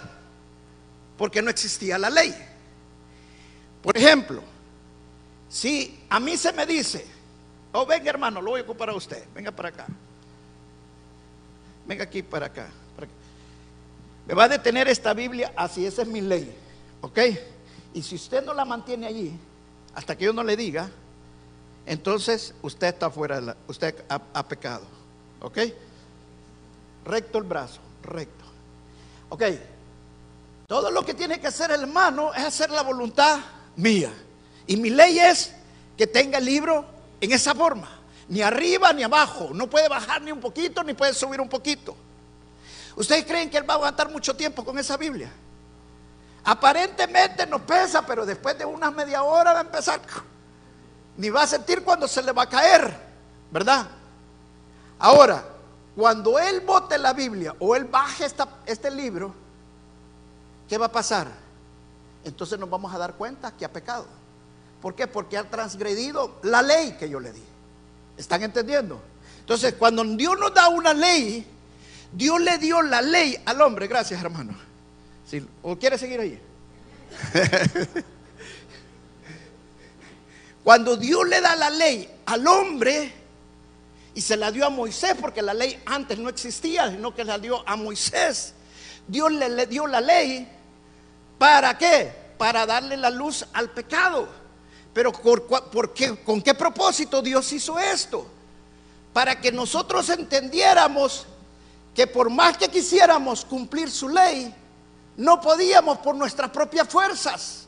porque 1.18 1.42
no 1.42 1.50
existía 1.50 1.98
la 1.98 2.08
ley. 2.08 2.34
Por 3.82 3.98
ejemplo, 3.98 4.42
si 5.46 6.04
a 6.08 6.18
mí 6.18 6.38
se 6.38 6.54
me 6.54 6.64
dice, 6.64 7.06
oh 7.72 7.84
venga 7.84 8.08
hermano, 8.08 8.40
lo 8.40 8.52
voy 8.52 8.60
a 8.60 8.64
ocupar 8.64 8.88
a 8.88 8.94
usted, 8.94 9.26
venga 9.34 9.50
para 9.50 9.68
acá, 9.68 9.86
venga 11.84 12.04
aquí 12.04 12.22
para 12.22 12.46
acá, 12.46 12.66
para 12.96 13.06
acá. 13.06 13.19
Me 14.30 14.36
va 14.36 14.44
a 14.44 14.48
detener 14.48 14.86
esta 14.86 15.12
Biblia, 15.12 15.52
así 15.56 15.84
esa 15.84 16.02
es 16.02 16.08
mi 16.08 16.20
ley, 16.20 16.54
¿ok? 17.00 17.18
Y 17.94 18.00
si 18.00 18.14
usted 18.14 18.44
no 18.44 18.54
la 18.54 18.64
mantiene 18.64 19.08
allí, 19.08 19.36
hasta 19.92 20.16
que 20.16 20.26
yo 20.26 20.32
no 20.32 20.44
le 20.44 20.56
diga, 20.56 20.88
entonces 21.84 22.54
usted 22.62 22.86
está 22.86 23.10
fuera, 23.10 23.40
de 23.40 23.46
la, 23.46 23.56
usted 23.66 23.92
ha, 24.08 24.20
ha 24.32 24.46
pecado. 24.46 24.84
¿Ok? 25.40 25.58
Recto 27.04 27.38
el 27.38 27.44
brazo, 27.44 27.80
recto. 28.04 28.44
Ok. 29.30 29.42
Todo 30.68 30.92
lo 30.92 31.04
que 31.04 31.14
tiene 31.14 31.40
que 31.40 31.48
hacer 31.48 31.72
el 31.72 31.80
hermano 31.80 32.32
es 32.32 32.44
hacer 32.44 32.70
la 32.70 32.82
voluntad 32.82 33.40
mía. 33.74 34.12
Y 34.68 34.76
mi 34.76 34.90
ley 34.90 35.18
es 35.18 35.52
que 35.98 36.06
tenga 36.06 36.38
el 36.38 36.44
libro 36.44 36.84
en 37.20 37.32
esa 37.32 37.52
forma. 37.52 37.98
Ni 38.28 38.42
arriba 38.42 38.92
ni 38.92 39.02
abajo. 39.02 39.50
No 39.52 39.68
puede 39.68 39.88
bajar 39.88 40.22
ni 40.22 40.30
un 40.30 40.38
poquito, 40.38 40.84
ni 40.84 40.94
puede 40.94 41.14
subir 41.14 41.40
un 41.40 41.48
poquito. 41.48 41.96
¿Ustedes 43.00 43.24
creen 43.24 43.48
que 43.48 43.56
él 43.56 43.66
va 43.66 43.72
a 43.72 43.76
aguantar 43.78 44.10
mucho 44.10 44.36
tiempo 44.36 44.62
con 44.62 44.78
esa 44.78 44.98
Biblia? 44.98 45.32
Aparentemente 46.44 47.46
no 47.46 47.64
pesa, 47.64 48.04
pero 48.04 48.26
después 48.26 48.58
de 48.58 48.66
una 48.66 48.90
media 48.90 49.22
hora 49.22 49.54
va 49.54 49.60
a 49.60 49.62
empezar. 49.62 50.02
Ni 51.16 51.30
va 51.30 51.44
a 51.44 51.46
sentir 51.46 51.82
cuando 51.82 52.06
se 52.06 52.22
le 52.22 52.32
va 52.32 52.42
a 52.42 52.48
caer, 52.50 52.94
¿verdad? 53.50 53.86
Ahora, 54.98 55.42
cuando 55.96 56.38
él 56.38 56.60
bote 56.60 56.98
la 56.98 57.14
Biblia 57.14 57.56
o 57.58 57.74
él 57.74 57.86
baje 57.86 58.26
este 58.66 58.90
libro, 58.90 59.34
¿qué 60.68 60.76
va 60.76 60.84
a 60.84 60.92
pasar? 60.92 61.28
Entonces 62.22 62.58
nos 62.58 62.68
vamos 62.68 62.92
a 62.92 62.98
dar 62.98 63.14
cuenta 63.14 63.56
que 63.56 63.64
ha 63.64 63.72
pecado. 63.72 64.04
¿Por 64.82 64.94
qué? 64.94 65.06
Porque 65.06 65.38
ha 65.38 65.48
transgredido 65.48 66.38
la 66.42 66.60
ley 66.60 66.98
que 66.98 67.08
yo 67.08 67.18
le 67.18 67.32
di. 67.32 67.44
¿Están 68.18 68.42
entendiendo? 68.42 69.00
Entonces, 69.38 69.72
cuando 69.78 70.04
Dios 70.04 70.38
nos 70.38 70.52
da 70.52 70.68
una 70.68 70.92
ley, 70.92 71.56
Dios 72.12 72.40
le 72.40 72.58
dio 72.58 72.82
la 72.82 73.02
ley 73.02 73.36
al 73.44 73.60
hombre. 73.60 73.86
Gracias, 73.86 74.20
hermano. 74.20 74.54
¿O 75.62 75.76
quiere 75.76 75.96
seguir 75.96 76.20
ahí? 76.20 76.40
Cuando 80.64 80.96
Dios 80.96 81.26
le 81.28 81.40
da 81.40 81.56
la 81.56 81.70
ley 81.70 82.10
al 82.26 82.46
hombre 82.46 83.12
y 84.14 84.20
se 84.20 84.36
la 84.36 84.50
dio 84.50 84.66
a 84.66 84.70
Moisés, 84.70 85.14
porque 85.20 85.40
la 85.40 85.54
ley 85.54 85.80
antes 85.86 86.18
no 86.18 86.28
existía, 86.28 86.90
sino 86.90 87.14
que 87.14 87.24
la 87.24 87.38
dio 87.38 87.66
a 87.68 87.76
Moisés, 87.76 88.54
Dios 89.06 89.32
le, 89.32 89.48
le 89.48 89.66
dio 89.66 89.86
la 89.86 90.00
ley 90.00 90.48
para 91.38 91.78
qué? 91.78 92.12
Para 92.36 92.66
darle 92.66 92.96
la 92.96 93.10
luz 93.10 93.46
al 93.52 93.70
pecado. 93.70 94.28
Pero 94.92 95.12
¿por, 95.12 95.94
qué, 95.94 96.16
¿con 96.16 96.42
qué 96.42 96.54
propósito 96.54 97.22
Dios 97.22 97.52
hizo 97.52 97.78
esto? 97.78 98.26
Para 99.12 99.40
que 99.40 99.52
nosotros 99.52 100.08
entendiéramos 100.10 101.26
que 101.94 102.06
por 102.06 102.30
más 102.30 102.56
que 102.56 102.68
quisiéramos 102.68 103.44
cumplir 103.44 103.90
su 103.90 104.08
ley, 104.08 104.54
no 105.16 105.40
podíamos 105.40 105.98
por 105.98 106.14
nuestras 106.14 106.50
propias 106.50 106.88
fuerzas. 106.88 107.66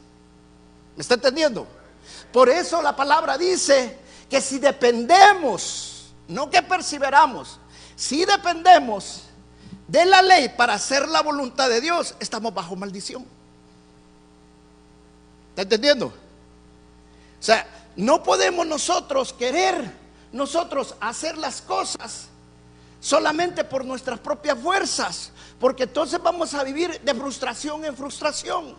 ¿Me 0.97 1.02
está 1.02 1.14
entendiendo? 1.14 1.67
Por 2.33 2.49
eso 2.49 2.81
la 2.81 2.95
palabra 2.95 3.37
dice 3.37 3.99
que 4.29 4.41
si 4.41 4.59
dependemos, 4.59 6.12
no 6.29 6.49
que 6.49 6.62
perseveramos, 6.62 7.59
si 7.97 8.25
dependemos 8.25 9.25
de 9.87 10.05
la 10.07 10.23
ley 10.23 10.49
para 10.50 10.75
hacer 10.75 11.09
la 11.09 11.23
voluntad 11.23 11.69
de 11.69 11.81
Dios, 11.81 12.14
estamos 12.19 12.55
bajo 12.55 12.76
maldición. 12.76 13.26
¿Está 15.50 15.62
entendiendo? 15.62 16.07
O 16.07 17.43
sea, 17.43 17.67
no 17.97 18.23
podemos 18.23 18.67
nosotros 18.67 19.35
querer 19.35 20.00
nosotros 20.33 20.95
hacer 21.00 21.37
las 21.37 21.61
cosas 21.61 22.29
solamente 23.02 23.64
por 23.64 23.85
nuestras 23.85 24.21
propias 24.21 24.56
fuerzas, 24.56 25.32
porque 25.59 25.82
entonces 25.82 26.23
vamos 26.23 26.54
a 26.54 26.62
vivir 26.62 27.00
de 27.00 27.14
frustración 27.14 27.85
en 27.85 27.97
frustración. 27.97 28.76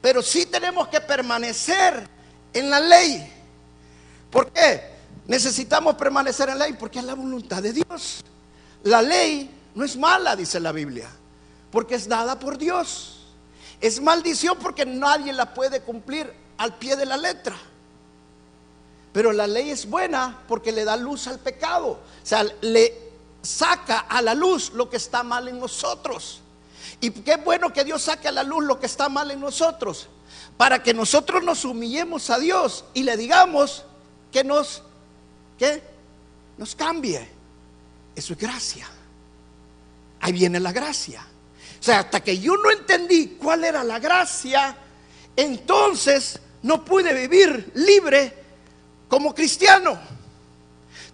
Pero 0.00 0.20
sí 0.20 0.46
tenemos 0.46 0.88
que 0.88 1.00
permanecer 1.00 2.08
en 2.52 2.68
la 2.68 2.80
ley. 2.80 3.32
¿Por 4.32 4.50
qué? 4.50 4.90
Necesitamos 5.28 5.94
permanecer 5.94 6.48
en 6.48 6.58
la 6.58 6.66
ley 6.66 6.76
porque 6.76 6.98
es 6.98 7.04
la 7.04 7.14
voluntad 7.14 7.62
de 7.62 7.72
Dios. 7.72 8.24
La 8.82 9.00
ley 9.00 9.48
no 9.76 9.84
es 9.84 9.96
mala, 9.96 10.34
dice 10.34 10.58
la 10.58 10.72
Biblia, 10.72 11.08
porque 11.70 11.94
es 11.94 12.08
dada 12.08 12.36
por 12.40 12.58
Dios. 12.58 13.28
Es 13.80 14.02
maldición 14.02 14.58
porque 14.60 14.84
nadie 14.84 15.32
la 15.32 15.54
puede 15.54 15.82
cumplir 15.82 16.34
al 16.58 16.74
pie 16.78 16.96
de 16.96 17.06
la 17.06 17.16
letra. 17.16 17.54
Pero 19.12 19.32
la 19.32 19.46
ley 19.46 19.70
es 19.70 19.88
buena 19.88 20.42
porque 20.48 20.72
le 20.72 20.84
da 20.84 20.96
luz 20.96 21.26
al 21.26 21.38
pecado. 21.38 21.88
O 21.88 22.00
sea, 22.26 22.44
le 22.62 23.12
saca 23.42 24.00
a 24.00 24.22
la 24.22 24.34
luz 24.34 24.72
lo 24.72 24.88
que 24.88 24.96
está 24.96 25.22
mal 25.22 25.48
en 25.48 25.58
nosotros. 25.58 26.40
Y 27.00 27.10
qué 27.10 27.36
bueno 27.36 27.72
que 27.72 27.84
Dios 27.84 28.02
saque 28.02 28.28
a 28.28 28.32
la 28.32 28.42
luz 28.42 28.64
lo 28.64 28.80
que 28.80 28.86
está 28.86 29.08
mal 29.08 29.30
en 29.30 29.40
nosotros. 29.40 30.08
Para 30.56 30.82
que 30.82 30.94
nosotros 30.94 31.42
nos 31.42 31.64
humillemos 31.64 32.30
a 32.30 32.38
Dios 32.38 32.84
y 32.94 33.02
le 33.02 33.16
digamos 33.16 33.84
que 34.30 34.44
nos, 34.44 34.82
que 35.58 35.82
nos 36.56 36.74
cambie. 36.74 37.28
Eso 38.14 38.32
es 38.32 38.38
gracia. 38.38 38.88
Ahí 40.20 40.32
viene 40.32 40.60
la 40.60 40.72
gracia. 40.72 41.26
O 41.80 41.82
sea, 41.82 42.00
hasta 42.00 42.20
que 42.20 42.38
yo 42.38 42.56
no 42.56 42.70
entendí 42.70 43.36
cuál 43.40 43.64
era 43.64 43.82
la 43.82 43.98
gracia, 43.98 44.76
entonces 45.34 46.38
no 46.62 46.84
pude 46.84 47.12
vivir 47.12 47.72
libre 47.74 48.41
como 49.12 49.34
cristiano. 49.34 49.98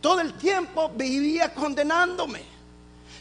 Todo 0.00 0.20
el 0.20 0.34
tiempo 0.34 0.88
vivía 0.90 1.52
condenándome. 1.52 2.42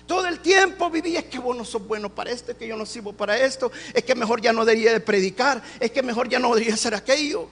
Todo 0.06 0.28
el 0.28 0.40
tiempo 0.40 0.92
vivía, 0.92 1.22
es 1.22 1.26
que 1.26 1.40
vos 1.40 1.58
no 1.58 1.66
sos 1.66 1.88
bueno 1.88 2.14
para 2.14 2.30
esto, 2.30 2.52
es 2.52 2.60
que 2.60 2.68
yo 2.68 2.78
no 2.78 2.86
sirvo 2.86 3.12
para 3.12 3.40
esto, 3.40 3.72
es 3.92 4.04
que 4.04 4.14
mejor 4.14 4.40
ya 4.40 4.54
no 4.54 4.66
debería 4.66 4.94
de 4.94 5.00
predicar, 5.00 5.64
es 5.80 5.90
que 5.90 6.04
mejor 6.04 6.30
ya 6.30 6.38
no 6.38 6.54
debería 6.54 6.76
hacer 6.76 6.94
aquello. 6.94 7.50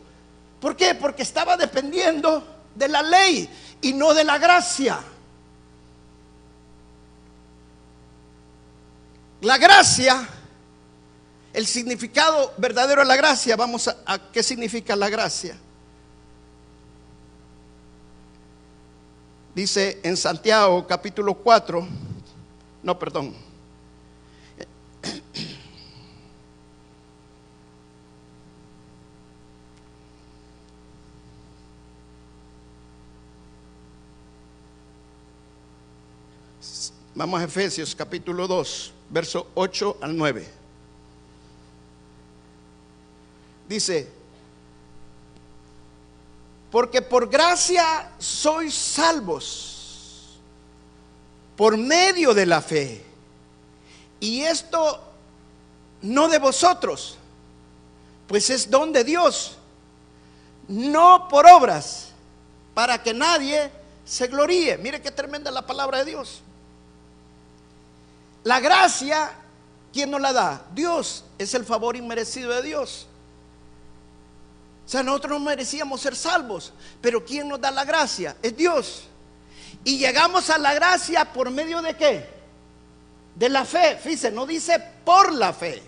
¿Por 0.61 0.75
qué? 0.75 0.93
Porque 0.93 1.23
estaba 1.23 1.57
dependiendo 1.57 2.45
de 2.75 2.89
la 2.89 3.01
ley 3.01 3.49
y 3.81 3.93
no 3.93 4.13
de 4.13 4.23
la 4.23 4.37
gracia. 4.37 4.99
La 9.41 9.57
gracia, 9.57 10.29
el 11.53 11.65
significado 11.65 12.53
verdadero 12.57 13.01
de 13.01 13.07
la 13.07 13.15
gracia, 13.15 13.55
vamos 13.55 13.87
a, 13.87 13.97
a 14.05 14.31
qué 14.31 14.43
significa 14.43 14.95
la 14.95 15.09
gracia. 15.09 15.57
Dice 19.55 20.01
en 20.03 20.17
Santiago 20.17 20.85
capítulo 20.85 21.33
4, 21.33 21.87
no, 22.83 22.99
perdón. 22.99 23.33
Vamos 37.15 37.39
a 37.39 37.45
Efesios 37.45 37.95
capítulo 37.95 38.45
2, 38.45 38.93
verso 39.09 39.47
8 39.55 39.99
al 40.01 40.17
9. 40.17 40.45
Dice, 43.69 44.11
porque 46.75 47.01
por 47.01 47.29
gracia 47.29 48.11
sois 48.19 48.73
salvos 48.73 50.35
por 51.55 51.77
medio 51.77 52.33
de 52.33 52.45
la 52.45 52.61
fe. 52.61 53.01
Y 54.19 54.41
esto 54.41 55.01
no 56.01 56.27
de 56.27 56.37
vosotros, 56.37 57.17
pues 58.27 58.49
es 58.49 58.69
don 58.69 58.91
de 58.91 59.05
Dios, 59.05 59.55
no 60.67 61.29
por 61.29 61.47
obras, 61.47 62.09
para 62.73 63.01
que 63.01 63.13
nadie 63.13 63.71
se 64.03 64.27
gloríe. 64.27 64.77
Mire 64.77 65.01
qué 65.01 65.11
tremenda 65.11 65.51
la 65.51 65.65
palabra 65.65 65.99
de 65.99 66.11
Dios. 66.11 66.41
La 68.43 68.59
gracia, 68.59 69.31
¿quién 69.93 70.11
nos 70.11 70.19
la 70.19 70.33
da? 70.33 70.65
Dios, 70.73 71.23
es 71.37 71.53
el 71.53 71.63
favor 71.63 71.95
inmerecido 71.95 72.51
de 72.51 72.63
Dios. 72.63 73.07
O 74.85 74.89
sea, 74.89 75.01
nosotros 75.01 75.39
no 75.39 75.45
merecíamos 75.45 75.99
ser 75.99 76.15
salvos, 76.15 76.71
pero 77.01 77.25
¿quién 77.25 77.47
nos 77.47 77.59
da 77.59 77.71
la 77.71 77.83
gracia? 77.83 78.37
Es 78.41 78.55
Dios. 78.55 79.05
Y 79.83 79.97
llegamos 79.97 80.49
a 80.51 80.59
la 80.59 80.75
gracia 80.75 81.25
por 81.33 81.49
medio 81.49 81.81
de 81.81 81.95
qué? 81.95 82.29
De 83.33 83.49
la 83.49 83.65
fe. 83.65 83.97
Fíjense, 83.97 84.31
no 84.31 84.45
dice 84.45 84.79
por 85.03 85.33
la 85.33 85.53
fe, 85.53 85.81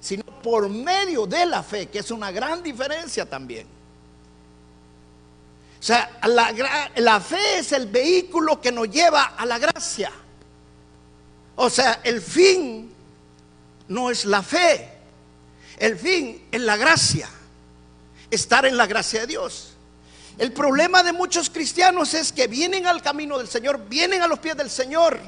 sino 0.00 0.22
por 0.42 0.68
medio 0.68 1.26
de 1.26 1.44
la 1.44 1.62
fe, 1.62 1.88
que 1.88 1.98
es 1.98 2.10
una 2.12 2.30
gran 2.30 2.62
diferencia 2.62 3.28
también. 3.28 3.66
O 5.80 5.82
sea, 5.82 6.18
la, 6.24 6.54
la 6.96 7.20
fe 7.20 7.58
es 7.58 7.72
el 7.72 7.86
vehículo 7.86 8.60
que 8.60 8.70
nos 8.70 8.88
lleva 8.88 9.34
a 9.36 9.44
la 9.44 9.58
gracia. 9.58 10.12
O 11.56 11.68
sea, 11.68 12.00
el 12.04 12.20
fin 12.20 12.92
no 13.88 14.10
es 14.10 14.24
la 14.24 14.42
fe, 14.42 14.88
el 15.78 15.96
fin 15.98 16.46
es 16.52 16.60
la 16.60 16.76
gracia 16.76 17.28
estar 18.30 18.66
en 18.66 18.76
la 18.76 18.86
gracia 18.86 19.20
de 19.20 19.26
Dios. 19.26 19.72
El 20.38 20.52
problema 20.52 21.02
de 21.02 21.12
muchos 21.12 21.48
cristianos 21.48 22.12
es 22.14 22.32
que 22.32 22.46
vienen 22.46 22.86
al 22.86 23.02
camino 23.02 23.38
del 23.38 23.48
Señor, 23.48 23.86
vienen 23.88 24.22
a 24.22 24.26
los 24.26 24.38
pies 24.38 24.56
del 24.56 24.70
Señor 24.70 25.18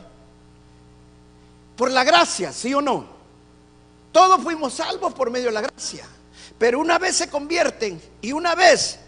por 1.76 1.90
la 1.90 2.04
gracia, 2.04 2.52
¿sí 2.52 2.74
o 2.74 2.82
no? 2.82 3.06
Todos 4.12 4.42
fuimos 4.42 4.74
salvos 4.74 5.14
por 5.14 5.30
medio 5.30 5.46
de 5.46 5.52
la 5.52 5.60
gracia. 5.62 6.06
Pero 6.58 6.80
una 6.80 6.98
vez 6.98 7.16
se 7.16 7.30
convierten 7.30 8.02
y 8.20 8.32
una 8.32 8.54
vez 8.54 8.98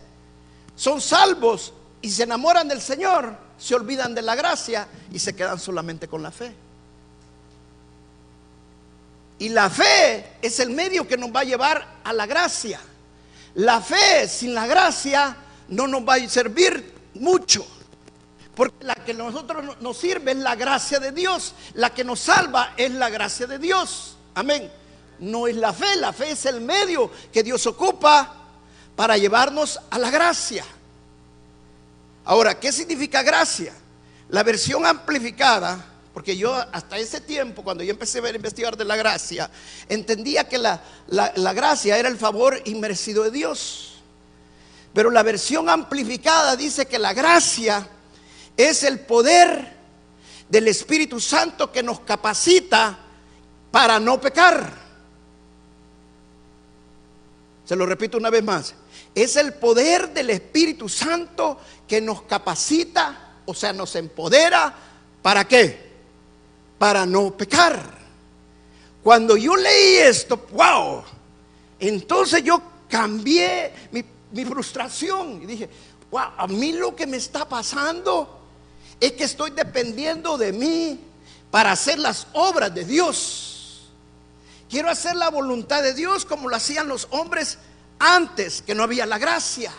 son 0.76 1.00
salvos 1.00 1.72
y 2.00 2.10
se 2.10 2.22
enamoran 2.22 2.68
del 2.68 2.80
Señor, 2.80 3.36
se 3.58 3.74
olvidan 3.74 4.14
de 4.14 4.22
la 4.22 4.34
gracia 4.34 4.86
y 5.12 5.18
se 5.18 5.34
quedan 5.34 5.58
solamente 5.58 6.08
con 6.08 6.22
la 6.22 6.30
fe. 6.30 6.54
Y 9.40 9.48
la 9.48 9.68
fe 9.68 10.36
es 10.40 10.60
el 10.60 10.70
medio 10.70 11.08
que 11.08 11.16
nos 11.16 11.34
va 11.34 11.40
a 11.40 11.44
llevar 11.44 12.00
a 12.04 12.12
la 12.12 12.26
gracia. 12.26 12.80
La 13.54 13.80
fe 13.80 14.28
sin 14.28 14.54
la 14.54 14.66
gracia 14.66 15.36
no 15.68 15.86
nos 15.86 16.02
va 16.02 16.14
a 16.14 16.28
servir 16.28 16.94
mucho. 17.14 17.66
Porque 18.54 18.84
la 18.84 18.94
que 18.94 19.12
a 19.12 19.14
nosotros 19.14 19.80
nos 19.80 19.96
sirve 19.96 20.32
es 20.32 20.38
la 20.38 20.54
gracia 20.54 20.98
de 20.98 21.12
Dios. 21.12 21.54
La 21.74 21.90
que 21.90 22.04
nos 22.04 22.20
salva 22.20 22.74
es 22.76 22.90
la 22.92 23.08
gracia 23.08 23.46
de 23.46 23.58
Dios. 23.58 24.16
Amén. 24.34 24.70
No 25.20 25.46
es 25.46 25.56
la 25.56 25.72
fe, 25.72 25.96
la 25.96 26.12
fe 26.12 26.30
es 26.32 26.46
el 26.46 26.60
medio 26.60 27.10
que 27.32 27.42
Dios 27.42 27.66
ocupa 27.66 28.34
para 28.96 29.16
llevarnos 29.16 29.80
a 29.90 29.98
la 29.98 30.10
gracia. 30.10 30.64
Ahora, 32.24 32.58
¿qué 32.58 32.72
significa 32.72 33.22
gracia? 33.22 33.72
La 34.28 34.42
versión 34.42 34.86
amplificada, 34.86 35.84
porque 36.12 36.36
yo 36.36 36.54
hasta 36.54 36.98
ese 36.98 37.20
tiempo, 37.20 37.62
cuando 37.62 37.84
yo 37.84 37.92
empecé 37.92 38.18
a 38.18 38.34
investigar 38.34 38.76
de 38.76 38.84
la 38.84 38.96
gracia, 38.96 39.48
entendía 39.88 40.48
que 40.48 40.58
la, 40.58 40.82
gracia 41.54 41.96
era 41.96 42.08
el 42.08 42.18
favor 42.18 42.60
inmerecido 42.64 43.24
de 43.24 43.30
Dios. 43.30 43.94
Pero 44.92 45.10
la 45.10 45.22
versión 45.22 45.68
amplificada 45.68 46.56
dice 46.56 46.86
que 46.86 46.98
la 46.98 47.12
gracia 47.12 47.86
es 48.56 48.82
el 48.82 49.00
poder 49.00 49.78
del 50.48 50.66
Espíritu 50.66 51.20
Santo 51.20 51.70
que 51.70 51.82
nos 51.82 52.00
capacita 52.00 52.98
para 53.70 54.00
no 54.00 54.20
pecar. 54.20 54.80
Se 57.64 57.76
lo 57.76 57.86
repito 57.86 58.18
una 58.18 58.30
vez 58.30 58.42
más. 58.42 58.74
Es 59.14 59.36
el 59.36 59.54
poder 59.54 60.12
del 60.12 60.30
Espíritu 60.30 60.88
Santo 60.88 61.60
que 61.86 62.00
nos 62.00 62.22
capacita, 62.22 63.36
o 63.46 63.54
sea, 63.54 63.72
nos 63.72 63.94
empodera. 63.94 64.74
¿Para 65.22 65.46
qué? 65.46 65.89
Para 66.80 67.04
no 67.04 67.36
pecar. 67.36 67.78
Cuando 69.02 69.36
yo 69.36 69.54
leí 69.54 69.98
esto, 69.98 70.48
wow, 70.52 71.04
entonces 71.78 72.42
yo 72.42 72.62
cambié 72.88 73.70
mi, 73.92 74.44
frustración 74.46 75.42
y 75.42 75.46
dije, 75.46 75.68
wow, 76.10 76.30
a 76.38 76.46
mí 76.46 76.72
lo 76.72 76.96
que 76.96 77.06
me 77.06 77.18
está 77.18 77.46
pasando 77.46 78.40
es 78.98 79.12
que 79.12 79.24
estoy 79.24 79.50
dependiendo 79.50 80.38
de 80.38 80.52
mí 80.54 80.98
para 81.50 81.72
hacer 81.72 81.98
las 81.98 82.28
obras 82.32 82.74
de 82.74 82.86
Dios. 82.86 83.90
Quiero 84.70 84.88
hacer 84.88 85.16
la 85.16 85.28
voluntad 85.28 85.82
de 85.82 85.92
Dios 85.92 86.24
como 86.24 86.48
lo 86.48 86.56
hacían 86.56 86.88
los 86.88 87.08
hombres 87.10 87.58
antes, 87.98 88.62
que 88.62 88.74
no 88.74 88.84
había 88.84 89.04
la 89.04 89.18
gracia. 89.18 89.70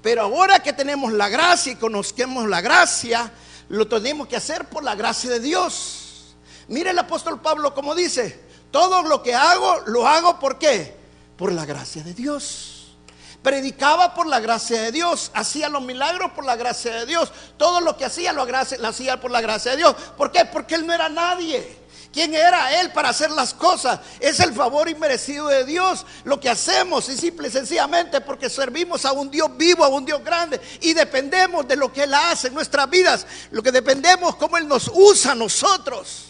Pero 0.00 0.22
ahora 0.22 0.62
que 0.62 0.72
tenemos 0.72 1.12
la 1.12 1.28
gracia 1.28 1.72
y 1.72 1.76
conozquemos 1.76 2.48
la 2.48 2.62
gracia, 2.62 3.30
lo 3.68 3.86
tenemos 3.86 4.28
que 4.28 4.36
hacer 4.36 4.68
por 4.68 4.82
la 4.82 4.94
gracia 4.94 5.30
de 5.30 5.40
Dios. 5.40 6.34
Mire 6.68 6.90
el 6.90 6.98
apóstol 6.98 7.40
Pablo 7.40 7.74
como 7.74 7.94
dice, 7.94 8.40
todo 8.70 9.02
lo 9.02 9.22
que 9.22 9.34
hago, 9.34 9.80
lo 9.86 10.06
hago 10.06 10.38
por 10.38 10.58
qué? 10.58 10.96
Por 11.36 11.52
la 11.52 11.64
gracia 11.64 12.02
de 12.02 12.14
Dios. 12.14 12.96
Predicaba 13.42 14.14
por 14.14 14.26
la 14.26 14.40
gracia 14.40 14.82
de 14.82 14.92
Dios, 14.92 15.30
hacía 15.32 15.68
los 15.68 15.82
milagros 15.82 16.32
por 16.32 16.44
la 16.44 16.56
gracia 16.56 16.94
de 16.94 17.06
Dios. 17.06 17.32
Todo 17.56 17.80
lo 17.80 17.96
que 17.96 18.04
hacía 18.04 18.32
lo, 18.32 18.44
hacía 18.86 19.20
por 19.20 19.30
la 19.30 19.40
gracia 19.40 19.70
de 19.72 19.78
Dios. 19.78 19.94
¿Por 20.16 20.32
qué? 20.32 20.44
Porque 20.44 20.74
él 20.74 20.86
no 20.86 20.92
era 20.92 21.08
nadie. 21.08 21.78
¿Quién 22.12 22.34
era 22.34 22.80
Él 22.80 22.90
para 22.92 23.10
hacer 23.10 23.30
las 23.30 23.52
cosas? 23.52 24.00
Es 24.18 24.40
el 24.40 24.52
favor 24.54 24.88
inmerecido 24.88 25.48
de 25.48 25.64
Dios. 25.64 26.06
Lo 26.24 26.40
que 26.40 26.48
hacemos 26.48 27.08
es 27.08 27.20
simple 27.20 27.48
y 27.48 27.50
sencillamente 27.50 28.20
porque 28.20 28.48
servimos 28.48 29.04
a 29.04 29.12
un 29.12 29.30
Dios 29.30 29.54
vivo, 29.56 29.84
a 29.84 29.88
un 29.88 30.04
Dios 30.04 30.24
grande 30.24 30.60
y 30.80 30.94
dependemos 30.94 31.68
de 31.68 31.76
lo 31.76 31.92
que 31.92 32.04
Él 32.04 32.14
hace 32.14 32.48
en 32.48 32.54
nuestras 32.54 32.88
vidas. 32.88 33.26
Lo 33.50 33.62
que 33.62 33.72
dependemos, 33.72 34.36
cómo 34.36 34.56
Él 34.56 34.66
nos 34.66 34.90
usa 34.92 35.32
a 35.32 35.34
nosotros. 35.34 36.26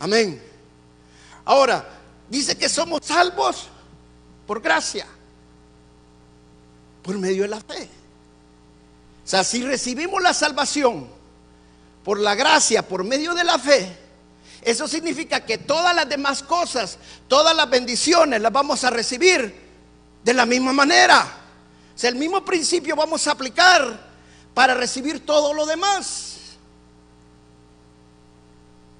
Amén. 0.00 0.42
Ahora, 1.44 1.88
dice 2.28 2.58
que 2.58 2.68
somos 2.68 3.00
salvos 3.04 3.68
por 4.46 4.60
gracia 4.60 5.06
por 7.02 7.16
medio 7.16 7.44
de 7.44 7.48
la 7.48 7.60
fe. 7.60 7.88
O 9.24 9.28
sea, 9.28 9.44
si 9.44 9.62
recibimos 9.62 10.20
la 10.22 10.34
salvación 10.34 11.08
por 12.04 12.18
la 12.18 12.34
gracia, 12.34 12.86
por 12.86 13.04
medio 13.04 13.34
de 13.34 13.44
la 13.44 13.58
fe, 13.58 14.07
eso 14.70 14.86
significa 14.86 15.44
que 15.44 15.58
todas 15.58 15.94
las 15.94 16.08
demás 16.08 16.42
cosas, 16.42 16.98
todas 17.26 17.56
las 17.56 17.70
bendiciones 17.70 18.40
las 18.40 18.52
vamos 18.52 18.84
a 18.84 18.90
recibir 18.90 19.68
de 20.22 20.34
la 20.34 20.44
misma 20.44 20.72
manera. 20.72 21.26
O 21.94 21.98
sea, 21.98 22.10
el 22.10 22.16
mismo 22.16 22.44
principio 22.44 22.94
vamos 22.94 23.26
a 23.26 23.32
aplicar 23.32 24.08
para 24.52 24.74
recibir 24.74 25.24
todo 25.24 25.54
lo 25.54 25.64
demás. 25.64 26.36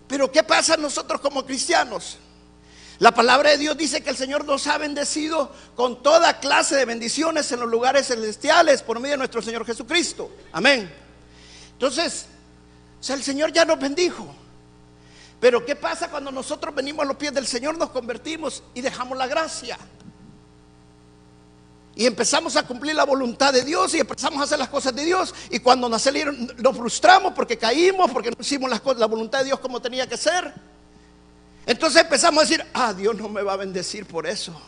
Pero 0.06 0.32
¿qué 0.32 0.42
pasa 0.42 0.76
nosotros 0.76 1.20
como 1.20 1.44
cristianos? 1.44 2.16
La 2.98 3.12
palabra 3.12 3.50
de 3.50 3.58
Dios 3.58 3.76
dice 3.76 4.02
que 4.02 4.10
el 4.10 4.16
Señor 4.16 4.44
nos 4.44 4.66
ha 4.66 4.78
bendecido 4.78 5.52
con 5.76 6.02
toda 6.02 6.40
clase 6.40 6.76
de 6.76 6.84
bendiciones 6.84 7.52
en 7.52 7.60
los 7.60 7.68
lugares 7.68 8.08
celestiales 8.08 8.82
por 8.82 8.98
medio 8.98 9.12
de 9.12 9.18
nuestro 9.18 9.42
Señor 9.42 9.66
Jesucristo. 9.66 10.30
Amén. 10.50 10.90
Entonces, 11.72 12.26
o 12.98 13.02
sea, 13.02 13.14
el 13.14 13.22
Señor 13.22 13.52
ya 13.52 13.64
nos 13.64 13.78
bendijo. 13.78 14.34
Pero 15.40 15.64
¿qué 15.64 15.76
pasa 15.76 16.10
cuando 16.10 16.32
nosotros 16.32 16.74
venimos 16.74 17.04
a 17.04 17.08
los 17.08 17.16
pies 17.16 17.32
del 17.32 17.46
Señor, 17.46 17.78
nos 17.78 17.90
convertimos 17.90 18.62
y 18.74 18.80
dejamos 18.80 19.16
la 19.16 19.26
gracia? 19.26 19.78
Y 21.94 22.06
empezamos 22.06 22.56
a 22.56 22.64
cumplir 22.64 22.94
la 22.94 23.04
voluntad 23.04 23.52
de 23.52 23.64
Dios 23.64 23.92
y 23.94 23.98
empezamos 23.98 24.40
a 24.40 24.44
hacer 24.44 24.58
las 24.58 24.68
cosas 24.68 24.94
de 24.94 25.04
Dios. 25.04 25.34
Y 25.50 25.58
cuando 25.58 25.88
nos 25.88 26.00
salieron, 26.00 26.52
nos 26.56 26.76
frustramos 26.76 27.32
porque 27.32 27.58
caímos, 27.58 28.10
porque 28.10 28.30
no 28.30 28.36
hicimos 28.40 28.70
la 28.70 29.06
voluntad 29.06 29.40
de 29.40 29.46
Dios 29.46 29.58
como 29.58 29.80
tenía 29.80 30.06
que 30.06 30.16
ser. 30.16 30.54
Entonces 31.66 32.02
empezamos 32.02 32.38
a 32.38 32.46
decir, 32.46 32.64
ah, 32.72 32.94
Dios 32.94 33.16
no 33.16 33.28
me 33.28 33.42
va 33.42 33.52
a 33.52 33.56
bendecir 33.56 34.06
por 34.06 34.26
eso. 34.26 34.58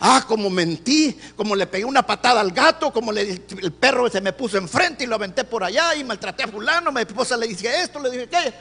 Ah, 0.00 0.24
como 0.26 0.50
mentí, 0.50 1.18
como 1.36 1.54
le 1.54 1.66
pegué 1.66 1.84
una 1.84 2.04
patada 2.04 2.40
al 2.40 2.50
gato, 2.50 2.92
como 2.92 3.12
le, 3.12 3.44
el 3.62 3.72
perro 3.72 4.10
se 4.10 4.20
me 4.20 4.32
puso 4.32 4.58
enfrente 4.58 5.04
y 5.04 5.06
lo 5.06 5.14
aventé 5.14 5.44
por 5.44 5.64
allá 5.64 5.94
y 5.94 6.02
maltraté 6.02 6.42
a 6.42 6.48
fulano, 6.48 6.92
mi 6.92 7.00
esposa 7.00 7.36
le 7.36 7.46
dije 7.46 7.82
esto, 7.82 8.00
le 8.00 8.10
dije 8.10 8.28
que, 8.28 8.54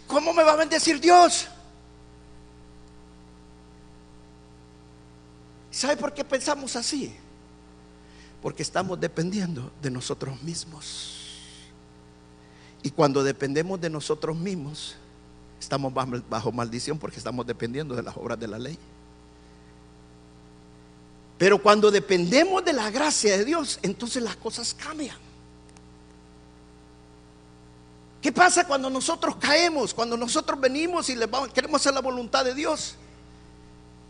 ¿cómo 0.00 0.32
me 0.32 0.42
va 0.42 0.52
a 0.52 0.56
bendecir 0.56 1.00
Dios? 1.00 1.48
¿Sabe 5.70 5.96
por 5.96 6.12
qué 6.12 6.22
pensamos 6.22 6.76
así? 6.76 7.14
Porque 8.42 8.62
estamos 8.62 9.00
dependiendo 9.00 9.72
de 9.80 9.90
nosotros 9.90 10.40
mismos. 10.42 11.18
Y 12.82 12.90
cuando 12.90 13.22
dependemos 13.22 13.80
de 13.80 13.88
nosotros 13.88 14.36
mismos, 14.36 14.96
estamos 15.58 15.92
bajo 16.28 16.52
maldición 16.52 16.98
porque 16.98 17.16
estamos 17.16 17.46
dependiendo 17.46 17.94
de 17.94 18.02
las 18.02 18.16
obras 18.16 18.38
de 18.38 18.48
la 18.48 18.58
ley. 18.58 18.78
Pero 21.38 21.60
cuando 21.60 21.90
dependemos 21.90 22.64
de 22.64 22.72
la 22.72 22.90
gracia 22.90 23.36
de 23.36 23.44
Dios, 23.44 23.78
entonces 23.82 24.22
las 24.22 24.36
cosas 24.36 24.74
cambian. 24.74 25.16
¿Qué 28.22 28.30
pasa 28.30 28.64
cuando 28.64 28.88
nosotros 28.88 29.34
caemos? 29.34 29.92
Cuando 29.92 30.16
nosotros 30.16 30.58
venimos 30.60 31.08
y 31.08 31.16
queremos 31.52 31.80
hacer 31.80 31.92
la 31.92 32.00
voluntad 32.00 32.44
de 32.44 32.54
Dios 32.54 32.94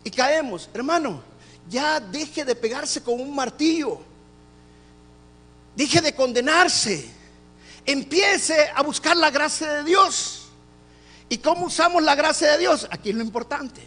y 0.03 0.11
caemos. 0.11 0.69
Hermano, 0.71 1.23
ya 1.67 1.99
deje 1.99 2.45
de 2.45 2.55
pegarse 2.55 3.01
con 3.01 3.19
un 3.19 3.33
martillo. 3.33 3.99
Deje 5.75 5.99
de 5.99 6.13
condenarse. 6.13 7.09
Empiece 7.87 8.69
a 8.75 8.83
buscar 8.83 9.17
la 9.17 9.31
gracia 9.31 9.73
de 9.73 9.83
Dios. 9.83 10.43
¿Y 11.27 11.39
cómo 11.39 11.65
usamos 11.65 12.03
la 12.03 12.13
gracia 12.13 12.51
de 12.51 12.59
Dios? 12.59 12.87
Aquí 12.91 13.09
es 13.09 13.15
lo 13.15 13.23
importante. 13.23 13.81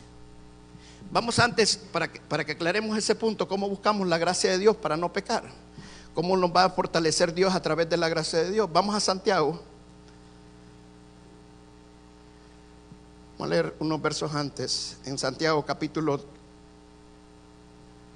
Vamos 1.13 1.39
antes, 1.39 1.77
para 1.77 2.11
que, 2.11 2.21
para 2.21 2.45
que 2.45 2.53
aclaremos 2.53 2.99
ese 2.99 3.15
punto, 3.15 3.47
cómo 3.47 3.69
buscamos 3.69 4.09
la 4.09 4.19
gracia 4.19 4.51
de 4.51 4.59
Dios 4.59 4.75
para 4.75 4.97
no 4.97 5.13
pecar. 5.13 5.45
¿Cómo 6.15 6.37
nos 6.37 6.51
va 6.51 6.65
a 6.65 6.71
fortalecer 6.71 7.33
Dios 7.33 7.55
a 7.55 7.63
través 7.63 7.89
de 7.89 7.97
la 7.97 8.09
gracia 8.09 8.41
de 8.41 8.51
Dios? 8.51 8.69
Vamos 8.73 8.93
a 8.97 8.99
Santiago. 8.99 9.76
Vamos 13.39 13.53
a 13.53 13.55
leer 13.55 13.77
unos 13.81 14.01
versos 14.01 14.35
antes. 14.35 14.97
En 15.05 15.19
Santiago 15.19 15.63
capítulo 15.63 16.25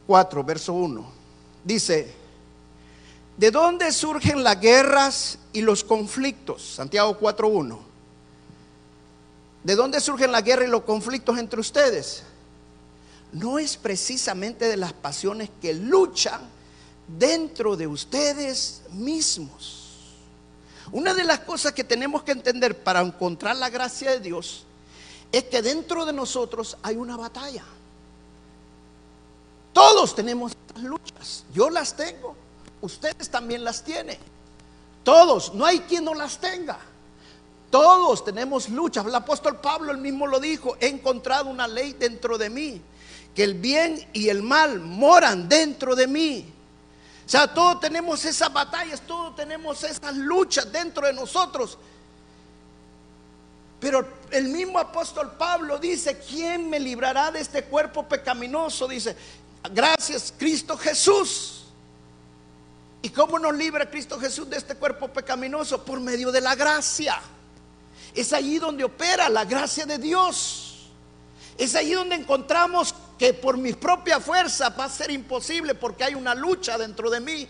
4, 0.07 0.45
verso 0.45 0.73
1. 0.73 1.13
Dice, 1.63 2.11
¿de 3.37 3.51
dónde 3.51 3.93
surgen 3.93 4.43
las 4.43 4.59
guerras 4.59 5.39
y 5.53 5.61
los 5.61 5.85
conflictos? 5.85 6.63
Santiago 6.77 7.19
4, 7.19 7.49
1. 7.49 7.81
¿De 9.63 9.77
dónde 9.77 10.01
surgen 10.01 10.33
la 10.33 10.41
guerra 10.41 10.65
y 10.65 10.69
los 10.69 10.85
conflictos 10.85 11.39
entre 11.39 11.61
ustedes? 11.61 12.23
No 13.31 13.59
es 13.59 13.77
precisamente 13.77 14.69
de 14.69 14.79
las 14.79 14.95
pasiones 14.95 15.51
que 15.61 15.75
luchan 15.75 16.41
dentro 17.07 17.77
de 17.77 17.87
ustedes 17.87 18.81
mismos. 18.93 20.15
Una 20.93 21.13
de 21.13 21.25
las 21.25 21.41
cosas 21.41 21.73
que 21.73 21.85
tenemos 21.85 22.23
que 22.23 22.33
entender 22.33 22.83
para 22.83 23.03
encontrar 23.03 23.57
la 23.57 23.69
gracia 23.69 24.13
de 24.13 24.21
Dios 24.21 24.65
es 25.33 25.45
que 25.45 25.63
dentro 25.63 26.05
de 26.05 26.13
nosotros 26.13 26.77
hay 26.83 26.97
una 26.97 27.17
batalla. 27.17 27.65
Todos 29.73 30.15
tenemos 30.15 30.53
estas 30.53 30.83
luchas. 30.83 31.45
Yo 31.53 31.71
las 31.71 31.95
tengo. 31.97 32.35
Ustedes 32.81 33.31
también 33.31 33.63
las 33.63 33.85
tienen. 33.85 34.19
Todos. 35.05 35.55
No 35.55 35.65
hay 35.65 35.81
quien 35.81 36.05
no 36.05 36.15
las 36.15 36.39
tenga. 36.39 36.79
Todos 37.71 38.25
tenemos 38.25 38.69
luchas. 38.69 39.07
El 39.07 39.15
apóstol 39.15 39.61
Pablo 39.61 39.93
él 39.93 39.99
mismo 39.99 40.27
lo 40.27 40.41
dijo. 40.41 40.77
He 40.81 40.89
encontrado 40.89 41.49
una 41.49 41.69
ley 41.69 41.93
dentro 41.93 42.37
de 42.37 42.51
mí. 42.51 42.83
Que 43.35 43.45
el 43.45 43.55
bien 43.55 44.09
y 44.13 44.29
el 44.29 44.43
mal 44.43 44.81
moran 44.81 45.49
dentro 45.49 45.95
de 45.95 46.09
mí. 46.09 46.53
O 47.25 47.29
sea, 47.29 47.55
todos 47.55 47.79
tenemos 47.79 48.25
esas 48.25 48.53
batallas, 48.53 49.01
todos 49.03 49.37
tenemos 49.37 49.85
esas 49.85 50.17
luchas 50.17 50.73
dentro 50.73 51.07
de 51.07 51.13
nosotros. 51.13 51.79
Pero 53.81 54.07
el 54.31 54.49
mismo 54.49 54.79
apóstol 54.79 55.33
Pablo 55.39 55.79
dice, 55.79 56.19
¿quién 56.19 56.69
me 56.69 56.79
librará 56.79 57.31
de 57.31 57.41
este 57.41 57.65
cuerpo 57.65 58.07
pecaminoso? 58.07 58.87
Dice, 58.87 59.17
gracias 59.73 60.35
Cristo 60.37 60.77
Jesús. 60.77 61.65
¿Y 63.03 63.09
cómo 63.09 63.39
nos 63.39 63.57
libra 63.57 63.89
Cristo 63.89 64.21
Jesús 64.21 64.51
de 64.51 64.59
este 64.59 64.75
cuerpo 64.75 65.09
pecaminoso? 65.09 65.83
Por 65.83 66.01
medio 66.01 66.31
de 66.31 66.43
la 66.43 66.55
gracia. 66.55 67.19
Es 68.15 68.35
allí 68.35 68.59
donde 68.59 68.85
opera 68.85 69.31
la 69.31 69.47
gracia 69.47 69.87
de 69.87 69.97
Dios. 69.97 70.91
Es 71.57 71.75
allí 71.75 71.93
donde 71.93 72.17
encontramos 72.17 72.95
que 73.19 73.33
por 73.33 73.57
mi 73.57 73.73
propia 73.73 74.21
fuerza 74.21 74.69
va 74.71 74.85
a 74.85 74.89
ser 74.91 75.11
imposible 75.11 75.75
porque 75.75 76.05
hay 76.05 76.15
una 76.15 76.35
lucha 76.35 76.77
dentro 76.77 77.09
de 77.09 77.21
mí. 77.21 77.49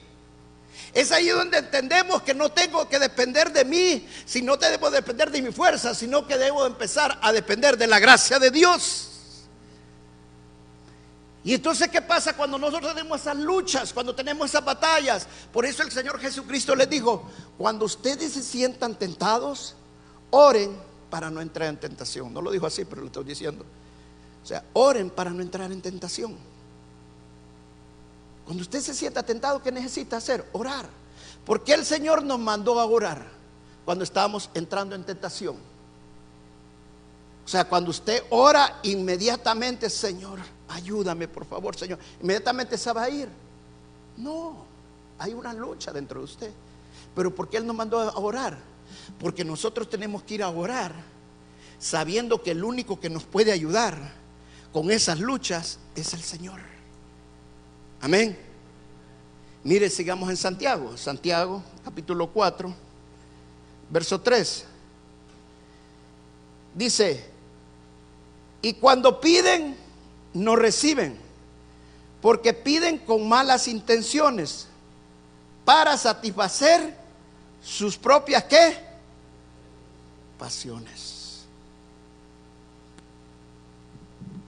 Es 0.93 1.13
ahí 1.13 1.29
donde 1.29 1.59
entendemos 1.59 2.23
que 2.23 2.35
no 2.35 2.51
tengo 2.51 2.89
que 2.89 2.99
depender 2.99 3.53
de 3.53 3.65
mí, 3.65 4.09
si 4.25 4.43
no 4.43 4.57
debo 4.57 4.91
depender 4.91 5.31
de 5.31 5.43
mi 5.43 5.53
fuerza, 5.53 5.95
sino 5.95 6.27
que 6.27 6.37
debo 6.37 6.67
empezar 6.67 7.19
a 7.23 7.33
depender 7.33 7.77
de 7.77 7.87
la 7.87 7.99
gracia 7.99 8.39
de 8.39 8.51
Dios. 8.51 9.11
Y 11.43 11.55
entonces, 11.55 11.89
¿qué 11.89 12.03
pasa 12.03 12.37
cuando 12.37 12.59
nosotros 12.59 12.93
tenemos 12.93 13.21
esas 13.21 13.37
luchas, 13.37 13.93
cuando 13.93 14.15
tenemos 14.15 14.51
esas 14.51 14.65
batallas? 14.65 15.27
Por 15.53 15.65
eso 15.65 15.83
el 15.83 15.91
Señor 15.91 16.19
Jesucristo 16.21 16.75
les 16.75 16.91
dijo, 16.91 17.27
cuando 17.57 17.87
ustedes 17.87 18.33
se 18.33 18.43
sientan 18.43 18.99
tentados, 18.99 19.75
oren 20.31 20.77
para 21.09 21.31
no 21.31 21.41
entrar 21.41 21.69
en 21.69 21.79
tentación. 21.79 22.35
No 22.35 22.43
lo 22.43 22.51
dijo 22.51 22.67
así, 22.67 22.85
pero 22.85 23.01
lo 23.01 23.07
estoy 23.07 23.25
diciendo. 23.25 23.65
O 24.43 24.47
sea, 24.47 24.65
oren 24.75 25.09
para 25.09 25.31
no 25.31 25.41
entrar 25.41 25.73
en 25.73 25.81
tentación. 25.81 26.37
Cuando 28.51 28.63
usted 28.63 28.81
se 28.81 28.95
sienta 28.95 29.23
tentado, 29.23 29.63
¿qué 29.63 29.71
necesita 29.71 30.17
hacer? 30.17 30.45
Orar. 30.51 30.85
Porque 31.47 31.73
el 31.73 31.85
Señor 31.87 32.25
nos 32.25 32.41
mandó 32.41 32.81
a 32.81 32.85
orar 32.85 33.25
cuando 33.85 34.03
estábamos 34.03 34.51
entrando 34.55 34.97
en 34.97 35.05
tentación. 35.05 35.55
O 37.45 37.49
sea, 37.49 37.69
cuando 37.69 37.93
usted 37.93 38.25
ora 38.31 38.81
inmediatamente, 38.83 39.89
Señor, 39.89 40.41
ayúdame 40.67 41.29
por 41.29 41.45
favor, 41.45 41.77
Señor. 41.77 42.01
Inmediatamente 42.21 42.77
se 42.77 42.93
va 42.93 43.05
a 43.05 43.11
ir. 43.11 43.29
No, 44.17 44.65
hay 45.21 45.33
una 45.33 45.53
lucha 45.53 45.93
dentro 45.93 46.19
de 46.19 46.25
usted. 46.25 46.53
Pero 47.15 47.33
¿por 47.33 47.49
qué 47.49 47.59
Él 47.59 47.67
nos 47.69 47.77
mandó 47.77 48.01
a 48.01 48.19
orar? 48.19 48.59
Porque 49.21 49.45
nosotros 49.45 49.89
tenemos 49.89 50.25
que 50.25 50.35
ir 50.35 50.43
a 50.43 50.49
orar 50.49 50.93
sabiendo 51.79 52.43
que 52.43 52.51
el 52.51 52.65
único 52.65 52.99
que 52.99 53.11
nos 53.11 53.23
puede 53.23 53.53
ayudar 53.53 54.13
con 54.73 54.91
esas 54.91 55.21
luchas 55.21 55.79
es 55.95 56.15
el 56.15 56.23
Señor. 56.23 56.70
Amén. 58.01 58.37
Mire, 59.63 59.91
sigamos 59.91 60.31
en 60.31 60.37
Santiago. 60.37 60.97
Santiago, 60.97 61.63
capítulo 61.85 62.29
4, 62.29 62.75
verso 63.91 64.21
3. 64.21 64.65
Dice, 66.75 67.25
y 68.63 68.75
cuando 68.75 69.21
piden, 69.21 69.77
no 70.33 70.57
reciben, 70.57 71.19
porque 72.23 72.55
piden 72.55 72.99
con 72.99 73.29
malas 73.29 73.69
intenciones 73.69 74.67
para 75.65 75.97
satisfacer 75.97 76.97
sus 77.63 77.99
propias 77.99 78.45
qué? 78.45 78.77
Pasiones. 80.39 81.45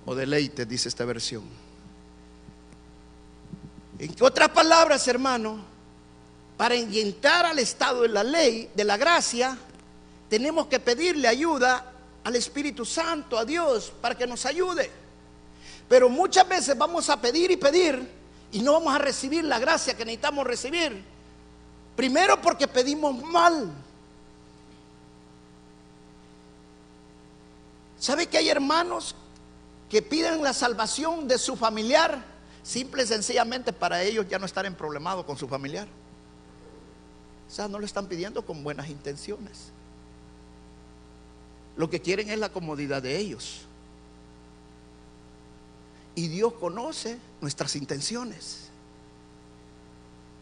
O 0.07 0.15
deleite, 0.15 0.65
dice 0.65 0.89
esta 0.89 1.05
versión. 1.05 1.62
En 4.03 4.17
otras 4.19 4.49
palabras, 4.49 5.07
hermano, 5.07 5.61
para 6.57 6.75
entrar 6.75 7.47
al 7.47 7.61
estado 7.61 8.03
de 8.03 8.09
la 8.09 8.25
ley, 8.25 8.69
de 8.75 8.83
la 8.83 8.97
gracia, 8.97 9.57
tenemos 10.29 10.67
que 10.67 10.81
pedirle 10.81 11.29
ayuda 11.29 11.93
al 12.25 12.35
Espíritu 12.35 12.85
Santo, 12.85 13.39
a 13.39 13.45
Dios, 13.45 13.93
para 14.01 14.17
que 14.17 14.27
nos 14.27 14.45
ayude. 14.45 14.91
Pero 15.89 16.09
muchas 16.09 16.49
veces 16.49 16.77
vamos 16.77 17.09
a 17.11 17.21
pedir 17.21 17.53
y 17.53 17.57
pedir 17.57 18.11
y 18.51 18.61
no 18.61 18.73
vamos 18.73 18.93
a 18.93 18.99
recibir 18.99 19.45
la 19.45 19.61
gracia 19.61 19.97
que 19.97 20.05
necesitamos 20.05 20.49
recibir. 20.49 21.05
Primero 21.95 22.43
porque 22.43 22.67
pedimos 22.67 23.23
mal. 23.23 23.71
¿Sabe 28.01 28.27
que 28.27 28.39
hay 28.39 28.49
hermanos 28.49 29.15
que 29.89 30.03
piden 30.03 30.43
la 30.43 30.53
salvación 30.53 31.29
de 31.29 31.39
su 31.39 31.55
familiar 31.55 32.32
Simple 32.63 33.03
y 33.03 33.07
sencillamente 33.07 33.73
para 33.73 34.03
ellos 34.03 34.27
ya 34.29 34.39
no 34.39 34.47
estar 34.47 34.65
en 34.67 34.75
problemado 34.75 35.27
con 35.27 35.37
su 35.37 35.49
familiar. 35.49 35.89
O 37.49 37.55
sea, 37.55 37.69
no 37.69 37.79
lo 37.79 37.85
están 37.85 38.07
pidiendo 38.07 38.45
con 38.47 38.63
buenas 38.63 38.89
intenciones. 38.89 39.73
Lo 41.77 41.91
que 41.91 42.01
quieren 42.01 42.31
es 42.31 42.39
la 42.39 42.51
comodidad 42.51 43.03
de 43.03 43.17
ellos. 43.17 43.63
Y 46.15 46.29
Dios 46.29 46.53
conoce 46.55 47.19
nuestras 47.41 47.75
intenciones. 47.77 48.69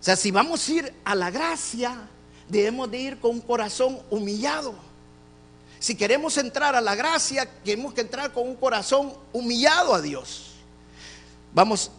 O 0.01 0.03
sea, 0.03 0.17
si 0.17 0.31
vamos 0.31 0.69
a 0.69 0.73
ir 0.73 0.95
a 1.05 1.15
la 1.15 1.31
gracia, 1.31 2.09
debemos 2.49 2.91
de 2.91 2.99
ir 2.99 3.21
con 3.21 3.33
un 3.33 3.41
corazón 3.41 3.99
humillado. 4.11 4.75
Si 5.79 5.95
queremos 5.95 6.37
entrar 6.37 6.75
a 6.75 6.81
la 6.81 6.95
gracia, 6.95 7.49
tenemos 7.65 7.95
que 7.95 8.03
entrar 8.03 8.33
con 8.33 8.47
un 8.47 8.57
corazón 8.57 9.15
humillado 9.33 9.95
a 9.95 10.01
Dios. 10.01 10.55
Vamos 11.55 11.91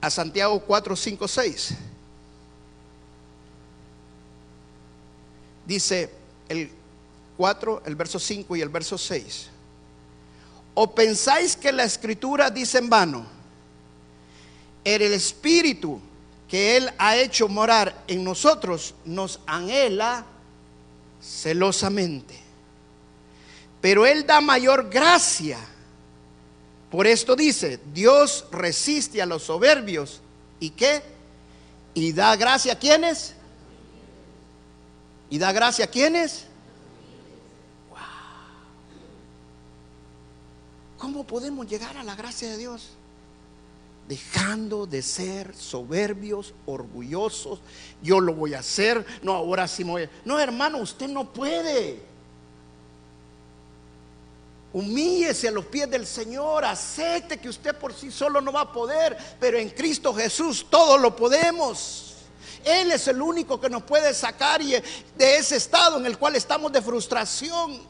a 0.00 0.10
Santiago 0.10 0.60
4, 0.60 0.96
5, 0.96 1.28
6. 1.28 1.74
Dice 5.66 6.10
el 6.48 6.70
4, 7.36 7.82
el 7.86 7.94
verso 7.94 8.18
5 8.18 8.56
y 8.56 8.60
el 8.60 8.68
verso 8.68 8.98
6. 8.98 9.48
¿O 10.74 10.94
pensáis 10.94 11.56
que 11.56 11.72
la 11.72 11.84
escritura 11.84 12.50
dice 12.50 12.78
en 12.78 12.88
vano? 12.88 13.26
El 14.84 15.02
espíritu 15.02 16.00
que 16.48 16.76
Él 16.76 16.90
ha 16.98 17.16
hecho 17.16 17.48
morar 17.48 18.04
en 18.08 18.24
nosotros 18.24 18.94
nos 19.04 19.40
anhela 19.46 20.24
celosamente. 21.22 22.34
Pero 23.80 24.04
Él 24.04 24.26
da 24.26 24.40
mayor 24.40 24.90
gracia. 24.90 25.58
Por 26.90 27.06
esto 27.06 27.36
dice, 27.36 27.78
Dios 27.94 28.46
resiste 28.50 29.22
a 29.22 29.26
los 29.26 29.44
soberbios. 29.44 30.20
¿Y 30.58 30.70
qué? 30.70 31.02
Y 31.94 32.12
da 32.12 32.34
gracia 32.36 32.72
a 32.72 32.78
quienes. 32.78 33.34
¿Y 35.30 35.38
da 35.38 35.52
gracia 35.52 35.84
a 35.84 35.88
quienes? 35.88 36.46
Wow. 37.90 37.98
¿Cómo 40.98 41.24
podemos 41.24 41.68
llegar 41.68 41.96
a 41.96 42.02
la 42.02 42.16
gracia 42.16 42.50
de 42.50 42.58
Dios? 42.58 42.90
Dejando 44.08 44.86
de 44.86 45.02
ser 45.02 45.54
soberbios, 45.54 46.54
orgullosos. 46.66 47.60
Yo 48.02 48.18
lo 48.18 48.34
voy 48.34 48.54
a 48.54 48.58
hacer. 48.58 49.06
No, 49.22 49.34
ahora 49.34 49.68
sí 49.68 49.84
me 49.84 49.90
voy 49.92 50.02
a... 50.02 50.10
No, 50.24 50.40
hermano, 50.40 50.78
usted 50.78 51.06
no 51.06 51.32
puede. 51.32 52.09
Humíllese 54.72 55.48
a 55.48 55.50
los 55.50 55.66
pies 55.66 55.90
del 55.90 56.06
Señor, 56.06 56.64
acepte 56.64 57.38
que 57.38 57.48
usted 57.48 57.76
por 57.76 57.92
sí 57.92 58.12
solo 58.12 58.40
no 58.40 58.52
va 58.52 58.62
a 58.62 58.72
poder, 58.72 59.16
pero 59.40 59.58
en 59.58 59.70
Cristo 59.70 60.14
Jesús 60.14 60.66
todo 60.70 60.96
lo 60.96 61.16
podemos. 61.16 62.14
Él 62.64 62.92
es 62.92 63.08
el 63.08 63.20
único 63.20 63.60
que 63.60 63.70
nos 63.70 63.82
puede 63.82 64.14
sacar 64.14 64.62
de 64.62 65.36
ese 65.36 65.56
estado 65.56 65.98
en 65.98 66.06
el 66.06 66.18
cual 66.18 66.36
estamos 66.36 66.70
de 66.72 66.82
frustración. 66.82 67.80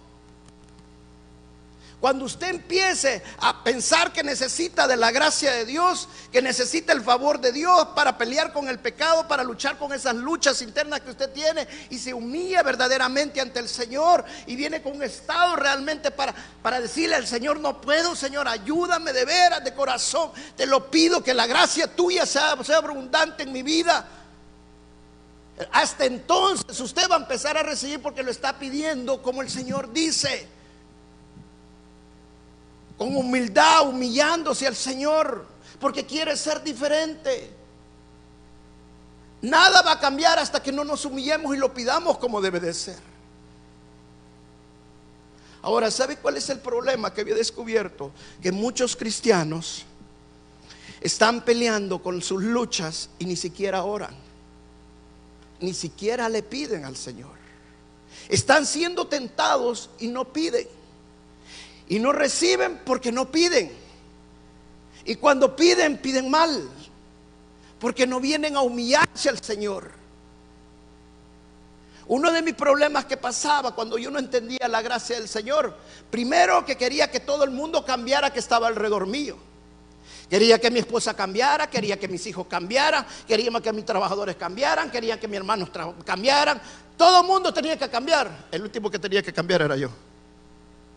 Cuando 2.01 2.25
usted 2.25 2.49
empiece 2.49 3.23
a 3.41 3.63
pensar 3.63 4.11
que 4.11 4.23
necesita 4.23 4.89
de 4.89 4.97
la 4.97 5.11
gracia 5.11 5.53
de 5.53 5.67
Dios, 5.67 6.09
que 6.33 6.41
necesita 6.41 6.95
el 6.95 7.03
favor 7.03 7.39
de 7.39 7.53
Dios 7.53 7.89
para 7.95 8.17
pelear 8.17 8.55
con 8.55 8.69
el 8.69 8.79
pecado, 8.79 9.29
para 9.29 9.45
luchar 9.45 9.77
con 9.77 9.93
esas 9.93 10.15
luchas 10.15 10.63
internas 10.63 11.03
que 11.03 11.11
usted 11.11 11.31
tiene 11.31 11.69
y 11.91 11.99
se 11.99 12.15
humilla 12.15 12.63
verdaderamente 12.63 13.39
ante 13.39 13.59
el 13.59 13.69
Señor 13.69 14.25
y 14.47 14.57
viene 14.57 14.81
con 14.81 14.97
un 14.97 15.03
estado 15.03 15.57
realmente 15.57 16.11
para, 16.11 16.35
para 16.63 16.81
decirle 16.81 17.17
al 17.17 17.27
Señor, 17.27 17.61
no 17.61 17.83
puedo, 17.83 18.17
Señor, 18.17 18.49
ayúdame 18.49 19.13
de 19.13 19.27
veras, 19.27 19.63
de 19.63 19.75
corazón, 19.75 20.31
te 20.57 20.65
lo 20.65 20.91
pido 20.91 21.23
que 21.23 21.35
la 21.35 21.47
gracia 21.47 21.87
tuya 21.87 22.25
sea, 22.25 22.57
sea 22.65 22.79
abundante 22.79 23.43
en 23.43 23.53
mi 23.53 23.63
vida. 23.63 24.09
Hasta 25.71 26.07
entonces 26.07 26.81
usted 26.81 27.11
va 27.11 27.17
a 27.17 27.19
empezar 27.19 27.59
a 27.59 27.63
recibir 27.63 28.01
porque 28.01 28.23
lo 28.23 28.31
está 28.31 28.59
pidiendo 28.59 29.21
como 29.21 29.43
el 29.43 29.51
Señor 29.51 29.93
dice 29.93 30.60
con 33.01 33.17
humildad, 33.17 33.89
humillándose 33.89 34.67
al 34.67 34.77
Señor. 34.77 35.47
porque 35.81 36.05
quiere 36.05 36.37
ser 36.37 36.63
diferente. 36.63 37.51
Nada 39.41 39.81
va 39.81 39.93
a 39.93 39.99
cambiar 39.99 40.39
hasta 40.39 40.63
que 40.63 40.71
no 40.71 40.85
nos 40.85 41.07
humillemos 41.07 41.57
y 41.57 41.59
lo 41.59 41.73
pidamos 41.73 42.19
como 42.19 42.43
debe 42.43 42.61
de 42.61 42.75
ser. 42.75 42.99
Ahora, 45.63 45.91
¿sabe 45.91 46.17
cuál 46.17 46.37
es 46.37 46.51
el 46.51 46.59
problema 46.59 47.15
que 47.15 47.23
había 47.23 47.35
descubierto? 47.35 48.13
Que 48.43 48.53
muchos 48.53 48.95
cristianos 48.95 49.87
están 51.01 51.43
peleando 51.43 52.03
con 52.03 52.21
sus 52.21 52.43
luchas 52.43 53.09
y 53.19 53.25
ni 53.25 53.37
siquiera 53.37 53.85
oran. 53.85 54.15
Ni 55.61 55.73
siquiera 55.73 56.29
le 56.29 56.43
piden 56.43 56.85
al 56.85 56.99
Señor. 56.99 57.33
Están 58.29 58.67
siendo 58.67 59.07
tentados 59.07 59.89
y 59.99 60.09
no 60.09 60.31
piden. 60.31 60.80
Y 61.91 61.99
no 61.99 62.13
reciben 62.13 62.81
porque 62.85 63.11
no 63.11 63.33
piden. 63.33 63.73
Y 65.05 65.17
cuando 65.17 65.57
piden, 65.57 65.99
piden 65.99 66.31
mal. 66.31 66.71
Porque 67.81 68.07
no 68.07 68.21
vienen 68.21 68.57
a 68.57 68.61
humillarse 68.61 69.29
al 69.29 69.43
Señor. 69.43 69.91
Uno 72.07 72.31
de 72.31 72.43
mis 72.43 72.55
problemas 72.55 73.07
que 73.07 73.17
pasaba 73.17 73.75
cuando 73.75 73.99
yo 73.99 74.09
no 74.09 74.21
entendía 74.21 74.69
la 74.69 74.83
gracia 74.83 75.19
del 75.19 75.29
Señor, 75.29 75.77
primero 76.11 76.65
que 76.65 76.77
quería 76.77 77.11
que 77.11 77.19
todo 77.19 77.43
el 77.43 77.51
mundo 77.51 77.85
cambiara 77.85 78.33
que 78.33 78.39
estaba 78.39 78.69
alrededor 78.69 79.09
mío. 79.09 79.37
Quería 80.29 80.61
que 80.61 80.71
mi 80.71 80.79
esposa 80.79 81.15
cambiara, 81.15 81.69
quería 81.69 81.99
que 81.99 82.07
mis 82.07 82.25
hijos 82.29 82.47
cambiaran, 82.47 83.05
quería 83.27 83.51
que 83.61 83.73
mis 83.73 83.85
trabajadores 83.85 84.37
cambiaran, 84.37 84.93
quería 84.93 85.19
que 85.19 85.27
mis 85.27 85.39
hermanos 85.39 85.71
cambiaran. 86.05 86.63
Todo 86.97 87.23
el 87.23 87.27
mundo 87.27 87.53
tenía 87.53 87.77
que 87.77 87.89
cambiar. 87.89 88.47
El 88.53 88.63
último 88.63 88.89
que 88.89 89.01
tenía 89.01 89.23
que 89.23 89.33
cambiar 89.33 89.63
era 89.63 89.77
yo. 89.77 89.89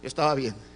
Yo 0.03 0.07
estaba 0.07 0.35
bien. 0.35 0.72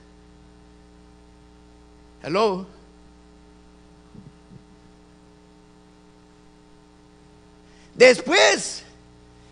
Después 7.95 8.83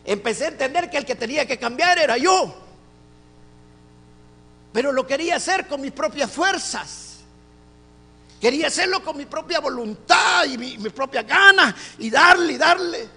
empecé 0.05 0.45
a 0.45 0.49
entender 0.49 0.89
que 0.89 0.97
el 0.97 1.05
que 1.05 1.15
tenía 1.15 1.45
que 1.47 1.57
cambiar 1.57 1.97
era 1.97 2.17
yo. 2.17 2.55
Pero 4.71 4.91
lo 4.91 5.07
quería 5.07 5.37
hacer 5.37 5.67
con 5.67 5.81
mis 5.81 5.91
propias 5.91 6.31
fuerzas. 6.31 7.15
Quería 8.39 8.67
hacerlo 8.67 9.03
con 9.03 9.17
mi 9.17 9.25
propia 9.25 9.59
voluntad 9.59 10.45
y 10.45 10.57
mi, 10.57 10.89
propia 10.89 11.23
gana 11.23 11.75
y 11.97 12.09
darle 12.09 12.53
y 12.53 12.57
darle. 12.57 13.07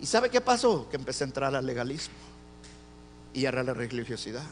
¿Y 0.00 0.06
sabe 0.06 0.30
qué 0.30 0.40
pasó? 0.40 0.88
Que 0.88 0.96
empecé 0.96 1.24
a 1.24 1.26
entrar 1.26 1.54
al 1.54 1.66
legalismo 1.66 2.14
y 3.34 3.44
a 3.44 3.52
la 3.52 3.74
religiosidad. 3.74 4.44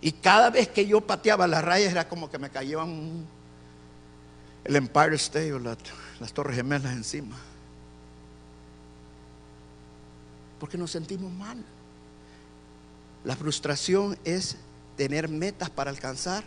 Y 0.00 0.12
cada 0.12 0.50
vez 0.50 0.68
que 0.68 0.86
yo 0.86 1.00
pateaba 1.00 1.46
las 1.46 1.64
rayas 1.64 1.92
era 1.92 2.08
como 2.08 2.30
que 2.30 2.38
me 2.38 2.50
caían 2.50 3.26
el 4.64 4.76
Empire 4.76 5.16
State 5.16 5.52
o 5.52 5.58
las 5.58 6.32
Torres 6.32 6.56
Gemelas 6.56 6.92
encima. 6.92 7.36
Porque 10.60 10.78
nos 10.78 10.90
sentimos 10.90 11.32
mal. 11.32 11.64
La 13.24 13.34
frustración 13.34 14.16
es 14.24 14.56
tener 14.96 15.28
metas 15.28 15.70
para 15.70 15.90
alcanzar 15.90 16.44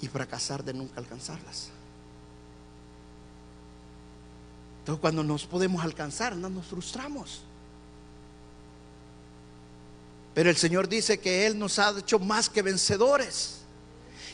y 0.00 0.08
fracasar 0.08 0.62
de 0.64 0.74
nunca 0.74 1.00
alcanzarlas. 1.00 1.70
Entonces 4.80 5.00
cuando 5.00 5.24
nos 5.24 5.46
podemos 5.46 5.82
alcanzar, 5.82 6.36
no 6.36 6.48
nos 6.48 6.66
frustramos. 6.66 7.42
Pero 10.36 10.50
el 10.50 10.56
Señor 10.58 10.86
dice 10.86 11.18
que 11.18 11.46
Él 11.46 11.58
nos 11.58 11.78
ha 11.78 11.98
hecho 11.98 12.18
más 12.18 12.50
que 12.50 12.60
vencedores. 12.60 13.60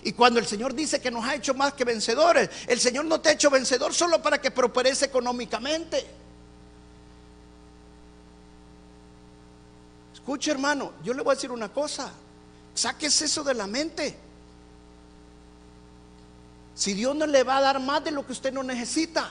Y 0.02 0.14
cuando 0.14 0.40
el 0.40 0.46
Señor 0.46 0.74
dice 0.74 1.00
que 1.00 1.12
nos 1.12 1.24
ha 1.24 1.36
hecho 1.36 1.54
más 1.54 1.74
que 1.74 1.84
vencedores, 1.84 2.50
el 2.66 2.80
Señor 2.80 3.04
no 3.04 3.20
te 3.20 3.28
ha 3.28 3.32
hecho 3.34 3.50
vencedor 3.50 3.94
solo 3.94 4.20
para 4.20 4.40
que 4.40 4.50
prosperes 4.50 5.00
económicamente. 5.02 6.04
Escuche 10.12 10.50
hermano, 10.50 10.94
yo 11.04 11.14
le 11.14 11.22
voy 11.22 11.30
a 11.30 11.34
decir 11.36 11.52
una 11.52 11.72
cosa. 11.72 12.12
Sáquese 12.74 13.26
eso 13.26 13.44
de 13.44 13.54
la 13.54 13.68
mente. 13.68 14.18
Si 16.74 16.94
Dios 16.94 17.14
no 17.14 17.28
le 17.28 17.44
va 17.44 17.58
a 17.58 17.60
dar 17.60 17.78
más 17.78 18.02
de 18.02 18.10
lo 18.10 18.26
que 18.26 18.32
usted 18.32 18.52
no 18.52 18.64
necesita. 18.64 19.30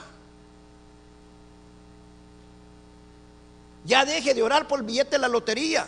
Ya 3.84 4.06
deje 4.06 4.34
de 4.34 4.42
orar 4.42 4.70
por 4.70 4.80
el 4.80 4.86
billete 4.86 5.10
de 5.10 5.18
la 5.18 5.28
lotería. 5.28 5.86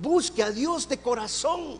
Busque 0.00 0.42
a 0.42 0.50
Dios 0.50 0.88
de 0.88 0.98
corazón. 0.98 1.78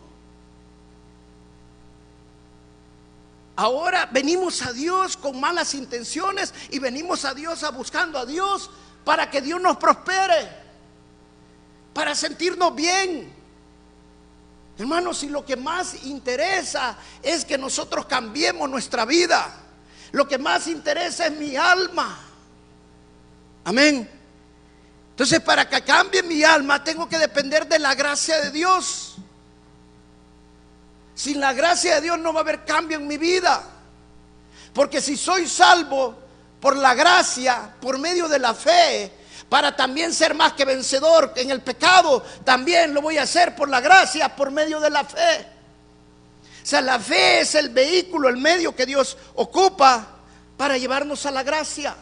Ahora 3.55 4.07
venimos 4.11 4.61
a 4.61 4.73
Dios 4.73 5.17
con 5.17 5.39
malas 5.39 5.73
intenciones 5.73 6.53
y 6.69 6.79
venimos 6.79 7.25
a 7.25 7.33
Dios 7.33 7.63
a 7.63 7.71
buscando 7.71 8.17
a 8.17 8.25
Dios 8.25 8.69
para 9.03 9.29
que 9.29 9.41
Dios 9.41 9.59
nos 9.59 9.77
prospere, 9.77 10.49
para 11.93 12.15
sentirnos 12.15 12.73
bien. 12.75 13.31
Hermanos, 14.77 15.19
si 15.19 15.29
lo 15.29 15.45
que 15.45 15.55
más 15.55 16.05
interesa 16.05 16.97
es 17.21 17.45
que 17.45 17.57
nosotros 17.57 18.05
cambiemos 18.05 18.69
nuestra 18.69 19.05
vida, 19.05 19.47
lo 20.11 20.27
que 20.27 20.37
más 20.37 20.67
interesa 20.67 21.27
es 21.27 21.33
mi 21.33 21.55
alma. 21.55 22.19
Amén. 23.63 24.20
Entonces, 25.11 25.39
para 25.41 25.69
que 25.69 25.81
cambie 25.81 26.23
mi 26.23 26.43
alma, 26.43 26.83
tengo 26.83 27.07
que 27.07 27.17
depender 27.17 27.67
de 27.67 27.79
la 27.79 27.93
gracia 27.95 28.39
de 28.41 28.51
Dios. 28.51 29.15
Sin 31.13 31.39
la 31.39 31.53
gracia 31.53 31.95
de 31.95 32.01
Dios 32.01 32.17
no 32.17 32.33
va 32.33 32.39
a 32.39 32.43
haber 32.43 32.65
cambio 32.65 32.97
en 32.97 33.07
mi 33.07 33.17
vida. 33.17 33.61
Porque 34.73 35.01
si 35.01 35.17
soy 35.17 35.47
salvo, 35.47 36.17
por 36.61 36.77
la 36.77 36.93
gracia, 36.93 37.73
por 37.81 37.97
medio 37.97 38.29
de 38.29 38.39
la 38.39 38.53
fe, 38.53 39.11
para 39.49 39.75
también 39.75 40.13
ser 40.13 40.33
más 40.35 40.53
que 40.53 40.63
vencedor 40.63 41.33
en 41.35 41.49
el 41.49 41.61
pecado, 41.61 42.23
también 42.45 42.93
lo 42.93 43.01
voy 43.01 43.17
a 43.17 43.23
hacer 43.23 43.55
por 43.55 43.67
la 43.67 43.81
gracia, 43.81 44.33
por 44.35 44.51
medio 44.51 44.79
de 44.79 44.89
la 44.91 45.03
fe. 45.03 45.45
O 46.63 46.65
sea, 46.65 46.79
la 46.81 46.99
fe 46.99 47.41
es 47.41 47.55
el 47.55 47.69
vehículo, 47.69 48.29
el 48.29 48.37
medio 48.37 48.75
que 48.75 48.85
Dios 48.85 49.17
ocupa 49.35 50.07
para 50.55 50.77
llevarnos 50.77 51.25
a 51.25 51.31
la 51.31 51.41
gracia. 51.41 51.95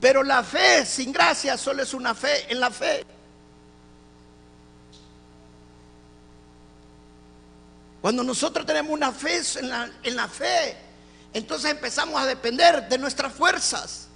Pero 0.00 0.22
la 0.22 0.42
fe 0.42 0.84
sin 0.84 1.12
gracia 1.12 1.56
solo 1.56 1.82
es 1.82 1.94
una 1.94 2.14
fe 2.14 2.50
en 2.52 2.60
la 2.60 2.70
fe. 2.70 3.04
Cuando 8.00 8.22
nosotros 8.22 8.64
tenemos 8.66 8.92
una 8.92 9.10
fe 9.10 9.40
en 9.56 9.68
la, 9.68 9.90
en 10.02 10.16
la 10.16 10.28
fe, 10.28 10.76
entonces 11.32 11.72
empezamos 11.72 12.20
a 12.20 12.26
depender 12.26 12.88
de 12.88 12.98
nuestras 12.98 13.32
fuerzas. 13.32 14.08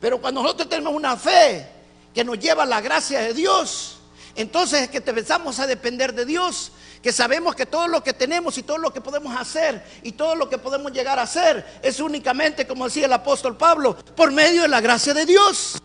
Pero 0.00 0.20
cuando 0.20 0.42
nosotros 0.42 0.68
tenemos 0.68 0.94
una 0.94 1.16
fe 1.16 1.66
que 2.14 2.24
nos 2.24 2.38
lleva 2.38 2.62
a 2.62 2.66
la 2.66 2.80
gracia 2.80 3.20
de 3.20 3.34
Dios, 3.34 3.98
entonces 4.34 4.82
es 4.82 4.88
que 4.90 4.98
empezamos 4.98 5.58
a 5.58 5.66
depender 5.66 6.14
de 6.14 6.24
Dios, 6.24 6.72
que 7.02 7.12
sabemos 7.12 7.54
que 7.54 7.66
todo 7.66 7.88
lo 7.88 8.02
que 8.02 8.12
tenemos 8.12 8.58
y 8.58 8.62
todo 8.62 8.78
lo 8.78 8.92
que 8.92 9.00
podemos 9.00 9.34
hacer 9.38 9.82
y 10.02 10.12
todo 10.12 10.34
lo 10.34 10.48
que 10.48 10.58
podemos 10.58 10.92
llegar 10.92 11.18
a 11.18 11.22
hacer 11.22 11.64
es 11.82 11.98
únicamente, 12.00 12.66
como 12.66 12.84
decía 12.84 13.06
el 13.06 13.12
apóstol 13.12 13.56
Pablo, 13.56 13.96
por 13.96 14.30
medio 14.30 14.62
de 14.62 14.68
la 14.68 14.80
gracia 14.80 15.14
de 15.14 15.24
Dios. 15.24 15.80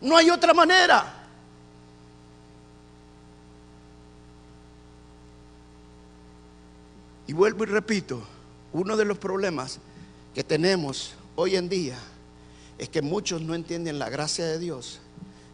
No 0.00 0.16
hay 0.16 0.30
otra 0.30 0.54
manera. 0.54 1.18
Y 7.26 7.32
vuelvo 7.32 7.64
y 7.64 7.66
repito, 7.66 8.22
uno 8.72 8.96
de 8.96 9.04
los 9.04 9.18
problemas 9.18 9.78
que 10.34 10.44
tenemos 10.44 11.14
hoy 11.34 11.56
en 11.56 11.68
día 11.68 11.96
es 12.78 12.88
que 12.88 13.02
muchos 13.02 13.42
no 13.42 13.54
entienden 13.54 13.98
la 13.98 14.10
gracia 14.10 14.46
de 14.46 14.58
Dios, 14.58 15.00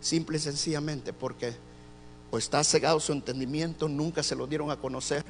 simple 0.01 0.38
y 0.38 0.40
sencillamente 0.40 1.12
porque 1.12 1.55
o 2.31 2.38
está 2.38 2.62
cegado 2.64 3.01
su 3.01 3.12
entendimiento, 3.12 3.88
nunca 3.88 4.23
se 4.23 4.35
lo 4.35 4.47
dieron 4.47 4.71
a 4.71 4.77
conocer. 4.77 5.25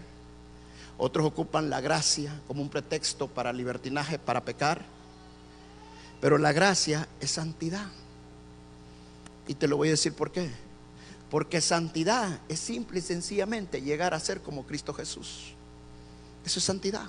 Otros 0.96 1.26
ocupan 1.26 1.70
la 1.70 1.80
gracia 1.80 2.40
como 2.48 2.60
un 2.60 2.68
pretexto 2.68 3.28
para 3.28 3.52
libertinaje, 3.52 4.18
para 4.18 4.44
pecar. 4.44 4.84
Pero 6.20 6.38
la 6.38 6.52
gracia 6.52 7.08
es 7.20 7.30
santidad. 7.30 7.86
Y 9.46 9.54
te 9.54 9.68
lo 9.68 9.76
voy 9.76 9.88
a 9.88 9.92
decir 9.92 10.12
por 10.12 10.32
qué. 10.32 10.50
Porque 11.30 11.60
santidad 11.60 12.40
es 12.48 12.58
simple 12.58 12.98
y 12.98 13.02
sencillamente 13.02 13.80
llegar 13.80 14.12
a 14.12 14.20
ser 14.20 14.40
como 14.40 14.66
Cristo 14.66 14.92
Jesús. 14.92 15.54
Eso 16.44 16.58
es 16.58 16.64
santidad. 16.64 17.06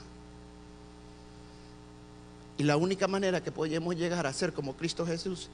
Y 2.58 2.64
la 2.64 2.78
única 2.78 3.08
manera 3.08 3.42
que 3.42 3.52
podemos 3.52 3.96
llegar 3.96 4.28
a 4.28 4.34
ser 4.34 4.54
como 4.54 4.76
Cristo 4.76 5.06
Jesús 5.06 5.50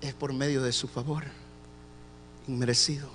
es 0.00 0.14
por 0.14 0.32
medio 0.32 0.62
de 0.62 0.72
su 0.72 0.86
favor, 0.86 1.24
inmerecido, 2.46 3.08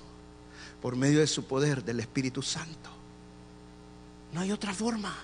por 0.82 0.96
medio 0.96 1.20
de 1.20 1.28
su 1.28 1.46
poder, 1.46 1.84
del 1.84 2.00
Espíritu 2.00 2.42
Santo. 2.42 2.89
No 4.34 4.42
hay 4.42 4.52
otra 4.52 4.74
forma. 4.74 5.15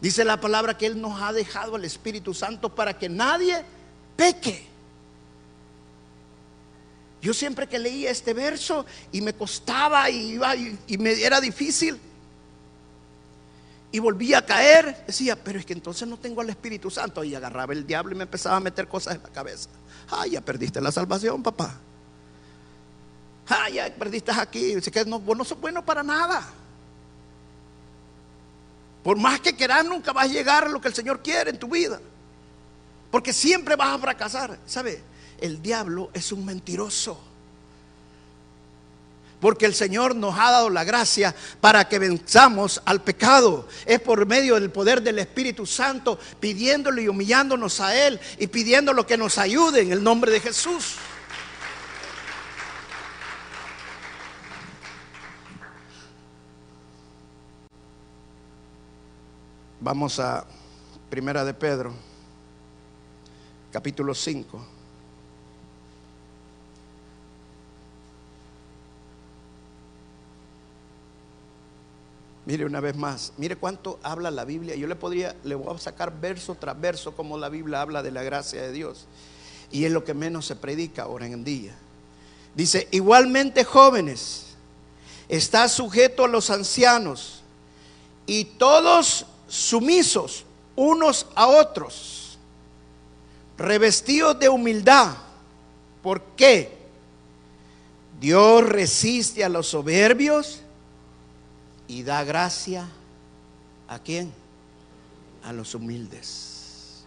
Dice 0.00 0.24
la 0.24 0.40
palabra 0.40 0.76
que 0.76 0.86
Él 0.86 1.00
nos 1.00 1.20
ha 1.20 1.32
dejado 1.32 1.76
el 1.76 1.84
Espíritu 1.84 2.34
Santo 2.34 2.74
para 2.74 2.98
que 2.98 3.08
nadie 3.08 3.64
peque. 4.16 4.66
Yo 7.22 7.32
siempre 7.32 7.66
que 7.66 7.78
leía 7.78 8.10
este 8.10 8.34
verso 8.34 8.84
y 9.10 9.20
me 9.20 9.32
costaba 9.32 10.08
y, 10.10 10.32
iba, 10.32 10.54
y, 10.54 10.98
me 10.98 11.12
era 11.12 11.40
difícil 11.40 11.98
y 13.90 13.98
volvía 13.98 14.38
a 14.38 14.46
caer, 14.46 15.04
decía, 15.06 15.42
pero 15.42 15.58
es 15.58 15.64
que 15.64 15.72
entonces 15.72 16.06
no 16.06 16.18
tengo 16.18 16.42
al 16.42 16.50
Espíritu 16.50 16.90
Santo. 16.90 17.24
Y 17.24 17.34
agarraba 17.34 17.72
el 17.72 17.86
diablo 17.86 18.12
y 18.12 18.18
me 18.18 18.24
empezaba 18.24 18.56
a 18.56 18.60
meter 18.60 18.86
cosas 18.88 19.16
en 19.16 19.22
la 19.22 19.30
cabeza. 19.30 19.70
Ay, 20.10 20.32
ya 20.32 20.40
perdiste 20.42 20.80
la 20.80 20.92
salvación, 20.92 21.42
papá. 21.42 21.80
Ay, 23.48 23.74
ya 23.74 23.94
perdiste 23.94 24.32
aquí. 24.32 24.80
Que 24.80 25.04
no, 25.04 25.20
vos 25.20 25.36
no 25.36 25.44
bueno 25.56 25.84
para 25.84 26.02
nada. 26.02 26.46
Por 29.02 29.16
más 29.16 29.40
que 29.40 29.54
quieras, 29.54 29.84
nunca 29.84 30.12
vas 30.12 30.24
a 30.24 30.32
llegar 30.32 30.64
a 30.64 30.68
lo 30.68 30.80
que 30.80 30.88
el 30.88 30.94
Señor 30.94 31.22
quiere 31.22 31.50
en 31.50 31.58
tu 31.58 31.68
vida. 31.68 32.00
Porque 33.10 33.32
siempre 33.32 33.76
vas 33.76 33.94
a 33.94 33.98
fracasar. 33.98 34.58
¿Sabe? 34.66 35.00
El 35.40 35.62
diablo 35.62 36.10
es 36.12 36.32
un 36.32 36.44
mentiroso. 36.44 37.20
Porque 39.38 39.66
el 39.66 39.74
Señor 39.74 40.16
nos 40.16 40.36
ha 40.36 40.50
dado 40.50 40.70
la 40.70 40.82
gracia 40.82 41.34
para 41.60 41.88
que 41.88 42.00
venzamos 42.00 42.82
al 42.84 43.02
pecado. 43.02 43.68
Es 43.84 44.00
por 44.00 44.26
medio 44.26 44.54
del 44.54 44.70
poder 44.70 45.02
del 45.02 45.20
Espíritu 45.20 45.66
Santo, 45.66 46.18
pidiéndole 46.40 47.02
y 47.02 47.08
humillándonos 47.08 47.80
a 47.80 47.94
Él 47.94 48.18
y 48.38 48.48
pidiéndole 48.48 49.04
que 49.04 49.16
nos 49.16 49.38
ayude 49.38 49.82
en 49.82 49.92
el 49.92 50.02
nombre 50.02 50.32
de 50.32 50.40
Jesús. 50.40 50.96
Vamos 59.86 60.18
a 60.18 60.44
Primera 61.08 61.44
de 61.44 61.54
Pedro, 61.54 61.92
capítulo 63.70 64.16
5. 64.16 64.66
Mire 72.46 72.66
una 72.66 72.80
vez 72.80 72.96
más, 72.96 73.32
mire 73.36 73.54
cuánto 73.54 74.00
habla 74.02 74.32
la 74.32 74.44
Biblia. 74.44 74.74
Yo 74.74 74.88
le 74.88 74.96
podría, 74.96 75.36
le 75.44 75.54
voy 75.54 75.72
a 75.72 75.78
sacar 75.78 76.20
verso 76.20 76.56
tras 76.56 76.80
verso 76.80 77.14
como 77.14 77.38
la 77.38 77.48
Biblia 77.48 77.80
habla 77.80 78.02
de 78.02 78.10
la 78.10 78.24
gracia 78.24 78.62
de 78.62 78.72
Dios. 78.72 79.06
Y 79.70 79.84
es 79.84 79.92
lo 79.92 80.02
que 80.02 80.14
menos 80.14 80.46
se 80.46 80.56
predica 80.56 81.04
ahora 81.04 81.28
en 81.28 81.44
día. 81.44 81.76
Dice, 82.56 82.88
igualmente 82.90 83.62
jóvenes, 83.62 84.46
está 85.28 85.68
sujeto 85.68 86.24
a 86.24 86.28
los 86.28 86.50
ancianos 86.50 87.44
y 88.26 88.46
todos 88.46 89.26
sumisos 89.46 90.44
unos 90.74 91.26
a 91.34 91.46
otros, 91.46 92.38
revestidos 93.56 94.38
de 94.38 94.48
humildad. 94.48 95.16
¿Por 96.02 96.22
qué? 96.36 96.76
Dios 98.20 98.66
resiste 98.66 99.44
a 99.44 99.48
los 99.48 99.68
soberbios 99.68 100.60
y 101.88 102.02
da 102.02 102.24
gracia 102.24 102.88
a 103.88 103.98
quién? 103.98 104.32
A 105.44 105.52
los 105.52 105.74
humildes. 105.74 107.04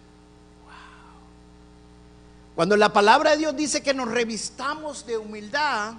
Cuando 2.56 2.76
la 2.76 2.92
palabra 2.92 3.32
de 3.32 3.38
Dios 3.38 3.56
dice 3.56 3.82
que 3.82 3.94
nos 3.94 4.10
revistamos 4.10 5.06
de 5.06 5.18
humildad, 5.18 5.94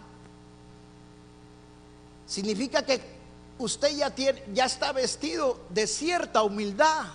significa 2.27 2.85
que 2.85 3.01
usted 3.61 3.97
ya, 3.97 4.11
tiene, 4.11 4.43
ya 4.53 4.65
está 4.65 4.93
vestido 4.93 5.61
de 5.71 5.87
cierta 5.87 6.43
humildad. 6.43 7.07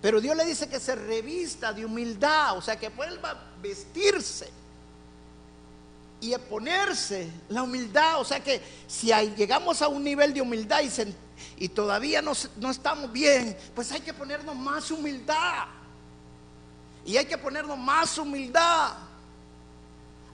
Pero 0.00 0.20
Dios 0.20 0.36
le 0.36 0.46
dice 0.46 0.68
que 0.68 0.80
se 0.80 0.94
revista 0.94 1.72
de 1.72 1.84
humildad, 1.84 2.56
o 2.56 2.62
sea, 2.62 2.78
que 2.78 2.88
vuelva 2.88 3.30
a 3.30 3.42
vestirse 3.60 4.50
y 6.20 6.32
a 6.32 6.38
ponerse 6.38 7.30
la 7.48 7.62
humildad. 7.62 8.20
O 8.20 8.24
sea 8.24 8.42
que 8.42 8.62
si 8.86 9.08
llegamos 9.36 9.82
a 9.82 9.88
un 9.88 10.02
nivel 10.02 10.32
de 10.32 10.40
humildad 10.40 10.80
y, 10.80 10.90
se, 10.90 11.12
y 11.56 11.68
todavía 11.68 12.22
no, 12.22 12.32
no, 12.56 12.70
estamos 12.70 13.12
bien, 13.12 13.56
pues 13.74 13.92
hay 13.92 14.00
que 14.00 14.14
ponernos 14.14 14.56
más 14.56 14.90
humildad. 14.90 15.66
Y 17.04 17.16
hay 17.16 17.26
que 17.26 17.38
ponernos 17.38 17.78
más 17.78 18.16
humildad 18.18 18.92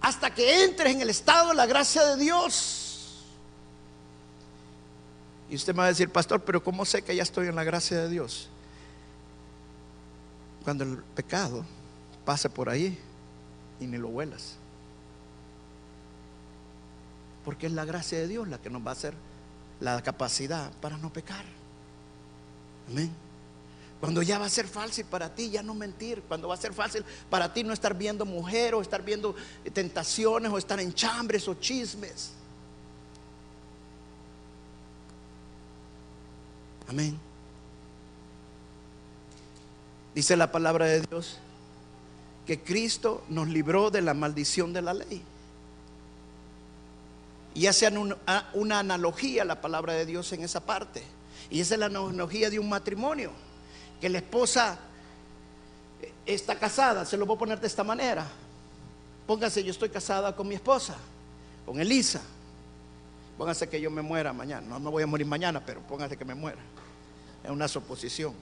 hasta 0.01 0.33
que 0.35 0.65
entres 0.65 0.95
en 0.95 1.01
el 1.01 1.11
estado 1.11 1.49
de 1.49 1.55
la 1.55 1.67
gracia 1.67 2.05
de 2.05 2.17
Dios. 2.23 2.86
Y 5.49 5.55
usted 5.55 5.73
me 5.73 5.79
va 5.79 5.85
a 5.85 5.89
decir, 5.89 6.11
pastor, 6.11 6.43
pero 6.43 6.63
¿cómo 6.63 6.85
sé 6.85 7.03
que 7.03 7.15
ya 7.15 7.23
estoy 7.23 7.49
en 7.49 7.55
la 7.55 7.65
gracia 7.65 7.99
de 7.99 8.09
Dios? 8.09 8.49
Cuando 10.65 10.85
el 10.85 10.99
pecado 10.99 11.65
pase 12.25 12.51
por 12.51 12.69
ahí 12.69 12.99
y 13.81 13.87
ni 13.87 13.97
lo 13.97 14.09
huelas. 14.09 14.57
Porque 17.45 17.67
es 17.67 17.73
la 17.73 17.85
gracia 17.85 18.19
de 18.19 18.27
Dios 18.27 18.49
la 18.49 18.59
que 18.59 18.71
nos 18.71 18.85
va 18.85 18.91
a 18.91 18.93
hacer 18.93 19.15
la 19.81 20.03
capacidad 20.03 20.73
para 20.81 20.99
no 20.99 21.13
pecar. 21.13 21.45
Amén. 22.89 23.13
Cuando 24.01 24.23
ya 24.23 24.39
va 24.39 24.47
a 24.47 24.51
ser 24.51 24.67
fácil 24.67 25.07
para 25.07 25.35
ti 25.35 25.51
ya 25.51 25.63
no 25.63 25.75
mentir, 25.75 26.23
cuando 26.29 26.49
va 26.49 26.55
a 26.55 26.59
ser 26.59 26.75
fácil 26.75 27.05
para 27.31 27.53
ti 27.53 27.65
no 27.65 27.73
estar 27.73 27.97
viendo 27.97 28.27
mujer 28.27 28.75
o 28.75 28.83
estar 28.83 29.03
viendo 29.03 29.35
tentaciones 29.73 30.53
o 30.53 30.59
estar 30.59 30.79
en 30.81 30.93
chambres 30.93 31.49
o 31.49 31.55
chismes. 31.55 32.33
Amén. 36.89 37.19
Dice 40.15 40.37
la 40.37 40.51
palabra 40.51 40.87
de 40.87 41.03
Dios 41.03 41.39
que 42.47 42.61
Cristo 42.61 43.25
nos 43.29 43.49
libró 43.49 43.91
de 43.91 44.01
la 44.01 44.15
maldición 44.15 44.73
de 44.73 44.83
la 44.83 44.95
ley. 44.95 45.23
Y 47.55 47.67
hace 47.67 47.89
una, 47.89 48.79
analogía 48.79 49.45
la 49.45 49.61
palabra 49.61 49.95
de 49.95 50.07
Dios 50.07 50.33
en 50.33 50.43
esa 50.43 50.61
parte. 50.61 51.03
Y 51.51 51.61
esa 51.61 51.75
es 51.75 51.81
la 51.81 51.87
analogía 51.87 52.51
de 52.51 52.59
un 52.59 52.69
matrimonio. 52.69 53.33
Que 54.01 54.09
la 54.09 54.19
esposa 54.19 54.79
está 56.25 56.59
casada, 56.59 57.05
se 57.05 57.17
lo 57.17 57.27
voy 57.27 57.37
a 57.37 57.39
poner 57.39 57.61
de 57.61 57.67
esta 57.67 57.83
manera. 57.83 58.27
Póngase, 59.27 59.65
yo 59.65 59.71
estoy 59.71 59.89
casada 59.89 60.37
con 60.37 60.47
mi 60.47 60.55
esposa, 60.55 60.97
con 61.65 61.81
Elisa. 61.81 62.21
Póngase 63.39 63.69
que 63.69 63.81
yo 63.81 63.91
me 63.91 64.03
muera 64.03 64.33
mañana. 64.33 64.67
No 64.67 64.81
me 64.81 64.91
voy 64.91 65.03
a 65.03 65.07
morir 65.07 65.27
mañana, 65.27 65.65
pero 65.65 65.81
póngase 65.83 66.17
que 66.17 66.25
me 66.25 66.35
muera. 66.35 66.61
Es 67.45 67.51
una 67.51 67.69
suposición. 67.69 68.35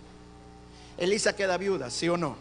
Elisa 0.97 1.35
queda 1.35 1.57
viuda, 1.57 1.91
¿sí 1.91 2.09
o 2.09 2.17
no? 2.17 2.37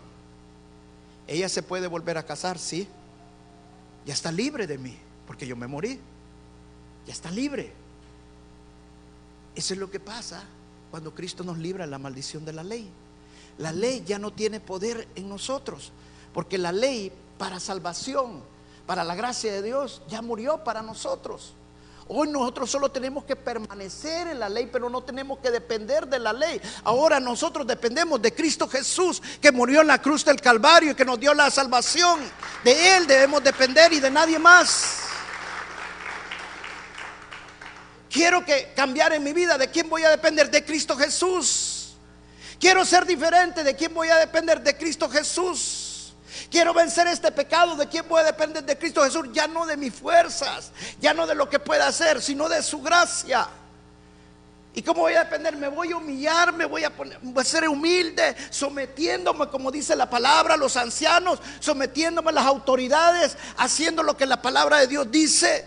Ella 1.28 1.50
se 1.50 1.63
puede 1.63 1.88
volver 1.88 2.18
a 2.18 2.24
casar, 2.24 2.60
sí. 2.60 2.88
Ya 4.06 4.13
está 4.13 4.32
libre 4.32 4.68
de 4.68 4.78
mí, 4.78 4.98
porque 5.26 5.48
yo 5.48 5.56
me 5.56 5.68
morí. 5.68 6.00
Ya 7.08 7.13
está 7.13 7.32
libre. 7.32 7.72
Eso 9.56 9.74
es 9.74 9.80
lo 9.80 9.89
que 9.89 10.00
pasa 10.00 10.44
cuando 10.92 11.13
Cristo 11.13 11.44
nos 11.44 11.58
libra 11.58 11.86
de 11.86 11.92
la 11.92 11.98
maldición 11.98 12.46
de 12.46 12.54
la 12.54 12.63
ley. 12.63 12.89
La 13.58 13.72
ley 13.72 14.04
ya 14.06 14.20
no 14.20 14.32
tiene 14.32 14.60
poder 14.60 15.08
en 15.16 15.30
nosotros, 15.30 15.92
porque 16.34 16.58
la 16.58 16.72
ley 16.72 17.12
para 17.38 17.60
salvación, 17.60 18.42
para 18.86 19.04
la 19.04 19.16
gracia 19.16 19.52
de 19.52 19.62
Dios, 19.62 20.02
ya 20.08 20.22
murió 20.22 20.63
para 20.63 20.82
nosotros. 20.82 21.54
Hoy 22.15 22.28
nosotros 22.28 22.69
solo 22.69 22.91
tenemos 22.91 23.23
que 23.23 23.36
permanecer 23.36 24.28
en 24.28 24.39
la 24.39 24.47
ley, 24.47 24.69
pero 24.71 24.88
no 24.88 25.02
tenemos 25.02 25.39
que 25.39 25.49
depender 25.49 26.08
de 26.08 26.19
la 26.19 26.32
ley. 26.32 26.62
Ahora 26.84 27.19
nosotros 27.19 27.65
dependemos 27.65 28.21
de 28.21 28.32
Cristo 28.32 28.67
Jesús, 28.67 29.19
que 29.41 29.52
murió 29.52 29.82
en 29.82 29.88
la 29.88 29.99
cruz 29.99 30.23
del 30.23 30.39
Calvario 30.39 30.91
y 30.91 30.95
que 30.95 31.06
nos 31.06 31.19
dio 31.19 31.34
la 31.34 31.49
salvación. 31.49 32.19
De 32.63 32.97
Él 32.97 33.08
debemos 33.08 33.43
depender 33.43 33.91
y 33.93 33.99
de 33.99 34.12
nadie 34.12 34.38
más. 34.38 34.99
Quiero 38.12 38.45
que 38.45 38.73
cambiar 38.76 39.12
en 39.13 39.23
mi 39.23 39.34
vida. 39.34 39.58
¿De 39.58 39.71
quién 39.71 39.89
voy 39.89 40.04
a 40.04 40.12
depender? 40.12 40.52
De 40.52 40.63
Cristo 40.63 40.95
Jesús. 40.95 41.95
Quiero 42.59 42.86
ser 42.86 43.07
diferente. 43.07 43.64
¿De 43.64 43.76
quién 43.76 43.91
voy 43.91 44.09
a 44.09 44.18
depender? 44.18 44.61
De 44.61 44.78
Cristo 44.78 45.09
Jesús. 45.09 45.83
Quiero 46.50 46.74
vencer 46.74 47.08
este 47.08 47.32
pecado. 47.32 47.76
¿De 47.76 47.88
quién 47.88 48.08
voy 48.08 48.22
a 48.22 48.26
depender? 48.26 48.64
De 48.64 48.78
Cristo 48.78 49.04
Jesús. 49.04 49.28
Ya 49.34 49.48
no 49.48 49.66
de 49.66 49.78
mis 49.78 49.94
fuerzas, 49.94 50.72
ya 51.00 51.14
no 51.14 51.28
de 51.28 51.36
lo 51.36 51.50
que 51.50 51.60
pueda 51.60 51.88
hacer, 51.88 52.22
sino 52.22 52.50
de 52.50 52.62
su 52.64 52.82
gracia. 52.82 53.48
¿Y 54.76 54.82
cómo 54.82 55.02
voy 55.02 55.14
a 55.14 55.26
depender? 55.26 55.56
Me 55.56 55.68
voy 55.68 55.92
a 55.92 55.98
humillar, 55.98 56.52
me 56.52 56.66
voy 56.66 56.84
a, 56.84 56.90
poner, 56.90 57.20
voy 57.22 57.42
a 57.42 57.46
ser 57.46 57.70
humilde, 57.70 58.36
sometiéndome, 58.50 59.48
como 59.48 59.72
dice 59.72 59.96
la 59.96 60.10
palabra, 60.10 60.56
a 60.56 60.58
los 60.58 60.76
ancianos, 60.78 61.40
sometiéndome 61.60 62.32
a 62.32 62.34
las 62.34 62.46
autoridades, 62.46 63.38
haciendo 63.58 64.02
lo 64.02 64.18
que 64.18 64.26
la 64.26 64.42
palabra 64.42 64.80
de 64.80 64.88
Dios 64.88 65.12
dice. 65.12 65.66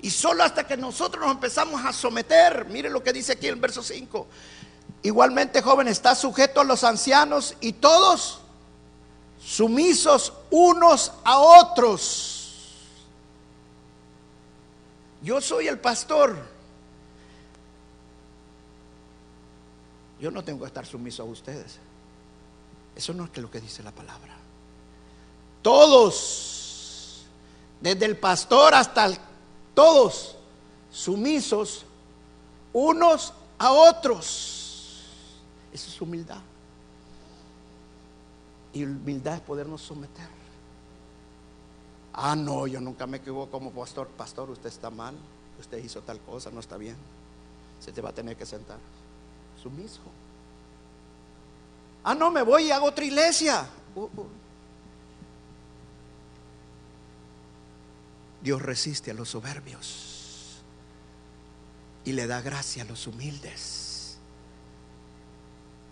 Y 0.00 0.10
solo 0.10 0.42
hasta 0.42 0.66
que 0.66 0.76
nosotros 0.76 1.22
nos 1.22 1.32
empezamos 1.32 1.84
a 1.84 1.92
someter, 1.92 2.66
mire 2.66 2.90
lo 2.90 3.04
que 3.04 3.12
dice 3.12 3.32
aquí 3.32 3.46
en 3.46 3.54
el 3.54 3.60
verso 3.60 3.84
5, 3.84 4.26
Igualmente, 5.02 5.62
joven, 5.62 5.88
está 5.88 6.14
sujeto 6.14 6.60
a 6.60 6.64
los 6.64 6.84
ancianos 6.84 7.56
y 7.60 7.72
todos 7.72 8.40
sumisos 9.44 10.32
unos 10.50 11.12
a 11.24 11.38
otros. 11.38 12.38
Yo 15.22 15.40
soy 15.40 15.68
el 15.68 15.78
pastor. 15.80 16.36
Yo 20.20 20.30
no 20.30 20.44
tengo 20.44 20.60
que 20.60 20.66
estar 20.66 20.86
sumiso 20.86 21.22
a 21.22 21.26
ustedes. 21.26 21.78
Eso 22.94 23.12
no 23.12 23.24
es 23.24 23.36
lo 23.38 23.50
que 23.50 23.60
dice 23.60 23.82
la 23.82 23.90
palabra. 23.92 24.36
todos, 25.62 27.22
desde 27.80 28.04
el 28.04 28.16
pastor 28.16 28.74
hasta 28.74 29.04
el- 29.04 29.16
todos, 29.76 30.34
sumisos 30.90 31.84
unos 32.72 33.32
a 33.60 33.70
otros. 33.70 34.61
Eso 35.72 35.88
es 35.88 36.00
humildad. 36.00 36.40
Y 38.72 38.84
humildad 38.84 39.34
es 39.34 39.40
podernos 39.40 39.80
someter. 39.80 40.26
Ah, 42.12 42.36
no, 42.36 42.66
yo 42.66 42.80
nunca 42.80 43.06
me 43.06 43.18
equivoco 43.18 43.50
como 43.50 43.70
pastor. 43.70 44.08
Pastor, 44.08 44.50
usted 44.50 44.68
está 44.68 44.90
mal. 44.90 45.14
Usted 45.58 45.78
hizo 45.78 46.02
tal 46.02 46.20
cosa, 46.20 46.50
no 46.50 46.60
está 46.60 46.76
bien. 46.76 46.96
Se 47.80 47.92
te 47.92 48.00
va 48.00 48.10
a 48.10 48.14
tener 48.14 48.36
que 48.36 48.44
sentar. 48.44 48.78
Sumiso. 49.62 50.00
Ah, 52.04 52.14
no, 52.14 52.30
me 52.30 52.42
voy 52.42 52.64
y 52.64 52.70
hago 52.70 52.86
otra 52.86 53.04
iglesia. 53.04 53.66
Uh, 53.94 54.02
uh. 54.02 54.26
Dios 58.42 58.60
resiste 58.60 59.12
a 59.12 59.14
los 59.14 59.30
soberbios 59.30 60.60
y 62.04 62.12
le 62.12 62.26
da 62.26 62.40
gracia 62.40 62.82
a 62.82 62.86
los 62.86 63.06
humildes 63.06 63.91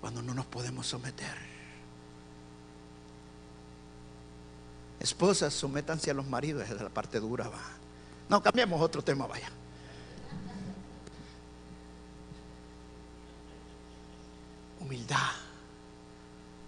cuando 0.01 0.22
no 0.22 0.34
nos 0.34 0.46
podemos 0.46 0.86
someter. 0.86 1.51
Esposas, 5.01 5.55
sométanse 5.55 6.11
a 6.11 6.14
los 6.14 6.26
maridos, 6.26 6.68
es 6.68 6.80
la 6.80 6.90
parte 6.90 7.20
dura, 7.20 7.48
va. 7.48 7.62
No, 8.28 8.42
cambiemos 8.42 8.80
otro 8.80 9.03
tema, 9.03 9.26
vaya. 9.26 9.51
Humildad. 14.78 15.16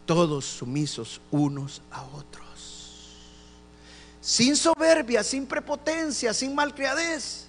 Todos 0.07 0.45
sumisos 0.45 1.21
unos 1.31 1.83
a 1.91 2.03
otros. 2.05 3.17
Sin 4.21 4.57
soberbia, 4.57 5.23
sin 5.23 5.47
prepotencia, 5.47 6.33
sin 6.33 6.55
malcriadez. 6.55 7.47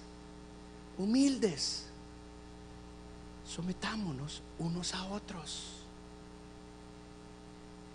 Humildes. 0.98 1.86
Sometámonos 3.46 4.42
unos 4.58 4.94
a 4.94 5.04
otros. 5.06 5.73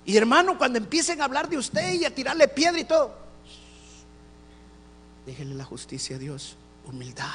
Y 0.09 0.17
hermano, 0.17 0.57
cuando 0.57 0.79
empiecen 0.79 1.21
a 1.21 1.25
hablar 1.25 1.47
de 1.47 1.55
usted 1.55 1.93
y 1.93 2.03
a 2.03 2.09
tirarle 2.09 2.47
piedra 2.47 2.79
y 2.79 2.83
todo, 2.83 3.13
déjenle 5.23 5.53
la 5.53 5.63
justicia 5.63 6.15
a 6.15 6.19
Dios, 6.19 6.57
humildad. 6.83 7.27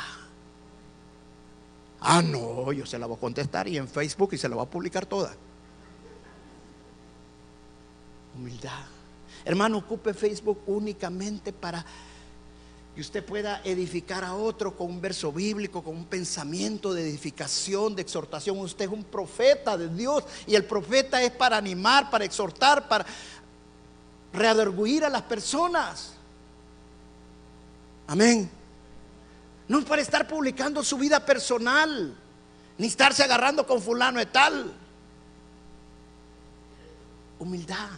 Ah, 2.01 2.21
no, 2.21 2.73
yo 2.73 2.85
se 2.85 2.99
la 2.99 3.07
voy 3.07 3.17
a 3.17 3.21
contestar 3.21 3.69
y 3.69 3.77
en 3.77 3.87
Facebook 3.87 4.31
y 4.33 4.39
se 4.39 4.49
la 4.49 4.57
voy 4.57 4.65
a 4.67 4.69
publicar 4.69 5.07
toda. 5.07 5.37
Humildad. 8.35 8.87
Hermano, 9.45 9.79
ocupe 9.79 10.13
Facebook 10.13 10.59
únicamente 10.67 11.53
para 11.53 11.87
que 12.95 13.01
usted 13.01 13.25
pueda 13.25 13.61
edificar 13.65 14.23
a 14.23 14.35
otro 14.35 14.77
con 14.77 14.89
un 14.89 15.01
verso 15.01 15.33
bíblico, 15.33 15.83
con 15.83 15.97
un 15.97 16.05
pensamiento 16.05 16.95
de 16.95 17.03
edificación, 17.03 17.97
de 17.97 18.03
exhortación. 18.03 18.57
Usted 18.59 18.85
es 18.85 18.91
un 18.91 19.03
profeta 19.03 19.77
de 19.77 19.89
Dios 19.89 20.25
y 20.47 20.55
el 20.55 20.65
profeta 20.65 21.21
es 21.21 21.33
para 21.33 21.57
animar, 21.57 22.09
para 22.09 22.25
exhortar, 22.25 22.87
para 22.87 23.05
readarguir 24.33 25.05
a 25.05 25.09
las 25.09 25.23
personas. 25.23 26.13
Amén. 28.07 28.49
No 29.67 29.81
es 29.81 29.85
para 29.85 30.01
estar 30.01 30.29
publicando 30.29 30.85
su 30.85 30.97
vida 30.97 31.25
personal, 31.25 32.15
ni 32.79 32.87
estarse 32.87 33.25
agarrando 33.25 33.67
con 33.67 33.83
fulano 33.83 34.21
de 34.21 34.27
tal. 34.27 34.73
Humildad. 37.41 37.91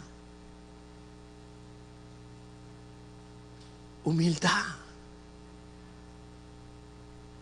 Humildad. 4.03 4.86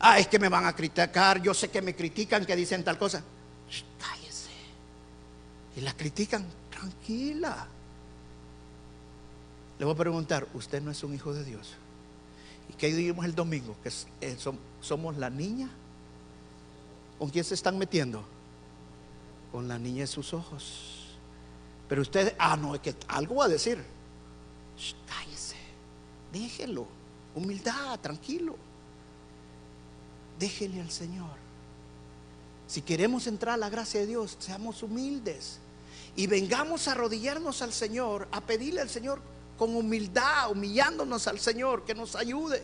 Ah, 0.08 0.20
es 0.20 0.28
que 0.28 0.38
me 0.38 0.50
van 0.50 0.66
a 0.66 0.76
criticar. 0.76 1.42
Yo 1.42 1.52
sé 1.56 1.70
que 1.72 1.82
me 1.82 1.96
critican, 1.96 2.46
que 2.46 2.56
dicen 2.56 2.84
tal 2.84 2.96
cosa. 3.00 3.24
Cállese. 4.00 4.52
Y 5.78 5.82
la 5.82 5.94
critican, 5.98 6.46
tranquila. 6.70 7.66
Le 9.80 9.86
voy 9.86 9.96
a 9.96 9.98
preguntar, 9.98 10.48
¿usted 10.54 10.80
no 10.80 10.92
es 10.92 11.04
un 11.04 11.16
hijo 11.16 11.34
de 11.34 11.44
Dios? 11.44 11.74
¿Y 12.70 12.74
qué 12.74 12.94
dijimos 12.94 13.26
el 13.26 13.34
domingo? 13.34 13.76
Que 13.82 13.90
eh, 14.22 14.38
som- 14.38 14.60
somos 14.80 15.18
la 15.18 15.32
niña. 15.32 15.70
¿Con 17.18 17.30
quién 17.32 17.44
se 17.44 17.56
están 17.56 17.78
metiendo? 17.80 18.24
Con 19.52 19.68
la 19.68 19.80
niña 19.80 20.02
de 20.02 20.08
sus 20.08 20.34
ojos. 20.36 21.16
Pero 21.90 22.04
usted, 22.04 22.36
ah, 22.38 22.56
no, 22.56 22.76
es 22.76 22.82
que 22.82 22.96
algo 23.08 23.36
va 23.38 23.46
a 23.46 23.50
decir. 23.50 23.84
Shh, 24.78 24.94
cállese. 25.08 25.56
Déjelo. 26.32 26.86
Humildad, 27.34 28.00
tranquilo. 28.02 28.56
Déjele 30.40 30.82
al 30.82 30.92
Señor. 30.92 31.30
Si 32.68 32.82
queremos 32.82 33.28
entrar 33.28 33.56
a 33.56 33.58
la 33.58 33.70
gracia 33.70 34.00
de 34.00 34.08
Dios, 34.08 34.36
seamos 34.40 34.82
humildes 34.84 35.60
y 36.16 36.28
vengamos 36.28 36.88
a 36.88 36.94
arrodillarnos 36.94 37.62
al 37.62 37.74
Señor, 37.74 38.28
a 38.32 38.42
pedirle 38.42 38.82
al 38.82 38.90
Señor 38.90 39.22
con 39.58 39.76
humildad, 39.76 40.52
humillándonos 40.52 41.28
al 41.28 41.40
Señor, 41.40 41.86
que 41.86 41.94
nos 41.94 42.16
ayude. 42.16 42.64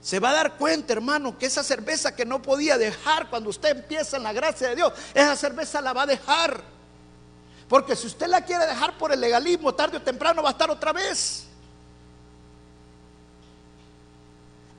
Se 0.00 0.20
va 0.20 0.30
a 0.30 0.34
dar 0.34 0.56
cuenta, 0.56 0.92
hermano, 0.92 1.36
que 1.36 1.46
esa 1.46 1.64
cerveza 1.64 2.14
que 2.14 2.24
no 2.24 2.40
podía 2.42 2.78
dejar 2.78 3.28
cuando 3.28 3.50
usted 3.50 3.70
empieza 3.70 4.16
en 4.16 4.22
la 4.22 4.32
gracia 4.32 4.68
de 4.68 4.76
Dios, 4.76 4.92
esa 5.14 5.34
cerveza 5.34 5.80
la 5.80 5.92
va 5.92 6.02
a 6.02 6.06
dejar. 6.06 6.62
Porque 7.68 7.96
si 7.96 8.06
usted 8.06 8.28
la 8.28 8.44
quiere 8.44 8.66
dejar 8.66 8.96
por 8.98 9.10
el 9.10 9.20
legalismo, 9.20 9.74
tarde 9.74 9.96
o 9.96 10.02
temprano 10.02 10.42
va 10.42 10.50
a 10.50 10.52
estar 10.52 10.70
otra 10.70 10.92
vez. 10.92 11.45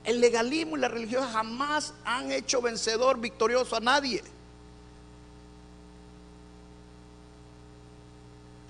El 0.08 0.22
legalismo 0.22 0.78
y 0.78 0.80
la 0.80 0.88
religión 0.88 1.28
jamás 1.30 1.92
han 2.02 2.32
hecho 2.32 2.62
vencedor, 2.62 3.20
victorioso 3.20 3.76
a 3.76 3.80
nadie. 3.80 4.24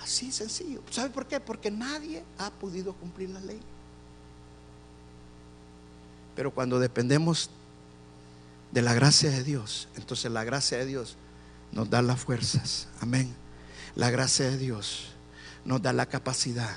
Así 0.00 0.32
sencillo. 0.32 0.82
¿Sabe 0.90 1.10
por 1.10 1.28
qué? 1.28 1.38
Porque 1.38 1.70
nadie 1.70 2.24
ha 2.38 2.50
podido 2.50 2.92
cumplir 2.92 3.30
la 3.30 3.38
ley. 3.38 3.60
Pero 6.34 6.50
cuando 6.50 6.80
dependemos 6.80 7.50
de 8.72 8.82
la 8.82 8.92
gracia 8.94 9.30
de 9.30 9.44
Dios, 9.44 9.86
entonces 9.94 10.32
la 10.32 10.42
gracia 10.42 10.78
de 10.78 10.86
Dios 10.86 11.14
nos 11.70 11.88
da 11.88 12.02
las 12.02 12.18
fuerzas. 12.18 12.88
Amén. 13.00 13.32
La 13.94 14.10
gracia 14.10 14.50
de 14.50 14.58
Dios 14.58 15.10
nos 15.64 15.80
da 15.82 15.92
la 15.92 16.06
capacidad 16.06 16.74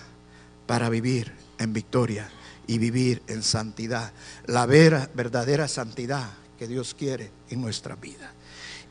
para 0.68 0.88
vivir 0.90 1.34
en 1.58 1.74
victoria 1.74 2.30
y 2.72 2.78
vivir 2.78 3.22
en 3.28 3.44
santidad. 3.44 4.14
La 4.46 4.66
vera- 4.66 5.10
verdadera 5.14 5.68
santidad 5.68 6.30
que 6.58 6.68
Dios 6.68 6.96
quiere 6.98 7.30
en 7.50 7.60
nuestra 7.62 7.96
vida. 7.96 8.32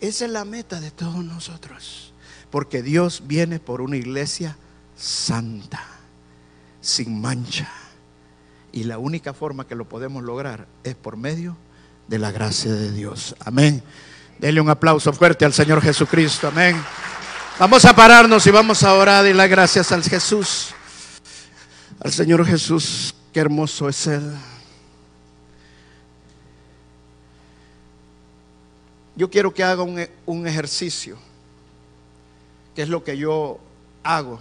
Esa 0.03 0.27
es 0.27 0.31
la 0.31 0.45
meta 0.45 0.81
de 0.81 0.91
todos 0.91 1.25
nosotros. 1.25 2.13
Porque 2.51 2.83
Dios 2.83 3.23
viene 3.27 3.59
por 3.59 3.81
una 3.81 3.97
iglesia 3.97 4.59
santa, 4.97 5.83
sin 6.83 7.23
mancha. 7.23 7.71
Y 8.71 8.85
la 8.85 8.99
única 8.99 9.33
forma 9.33 9.67
que 9.67 9.75
lo 9.75 9.89
podemos 9.89 10.23
lograr 10.23 10.67
es 10.85 10.95
por 10.95 11.17
medio 11.17 11.57
de 12.07 12.19
la 12.19 12.33
gracia 12.33 12.73
de 12.75 12.93
Dios. 12.93 13.35
Amén. 13.41 13.83
Dele 14.39 14.61
un 14.61 14.69
aplauso 14.69 15.11
fuerte 15.15 15.47
al 15.47 15.55
Señor 15.55 15.81
Jesucristo. 15.81 16.49
Amén. 16.49 16.77
Vamos 17.59 17.87
a 17.87 17.97
pararnos 17.97 18.47
y 18.47 18.51
vamos 18.51 18.83
a 18.83 18.93
orar 18.93 19.27
y 19.27 19.33
las 19.33 19.49
gracias 19.49 19.91
al 19.91 20.03
Jesús. 20.03 20.69
Al 22.03 22.13
Señor 22.13 22.45
Jesús, 22.45 23.15
qué 23.33 23.41
hermoso 23.41 23.89
es 23.89 24.07
Él. 24.07 24.37
Yo 29.17 29.29
quiero 29.29 29.53
que 29.53 29.63
haga 29.63 29.83
un, 29.83 30.47
ejercicio, 30.47 31.19
que 32.75 32.83
es 32.83 32.89
lo 32.89 33.05
que 33.05 33.19
yo 33.19 33.59
hago. 34.03 34.41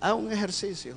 Haga 0.00 0.14
un 0.14 0.32
ejercicio. 0.32 0.96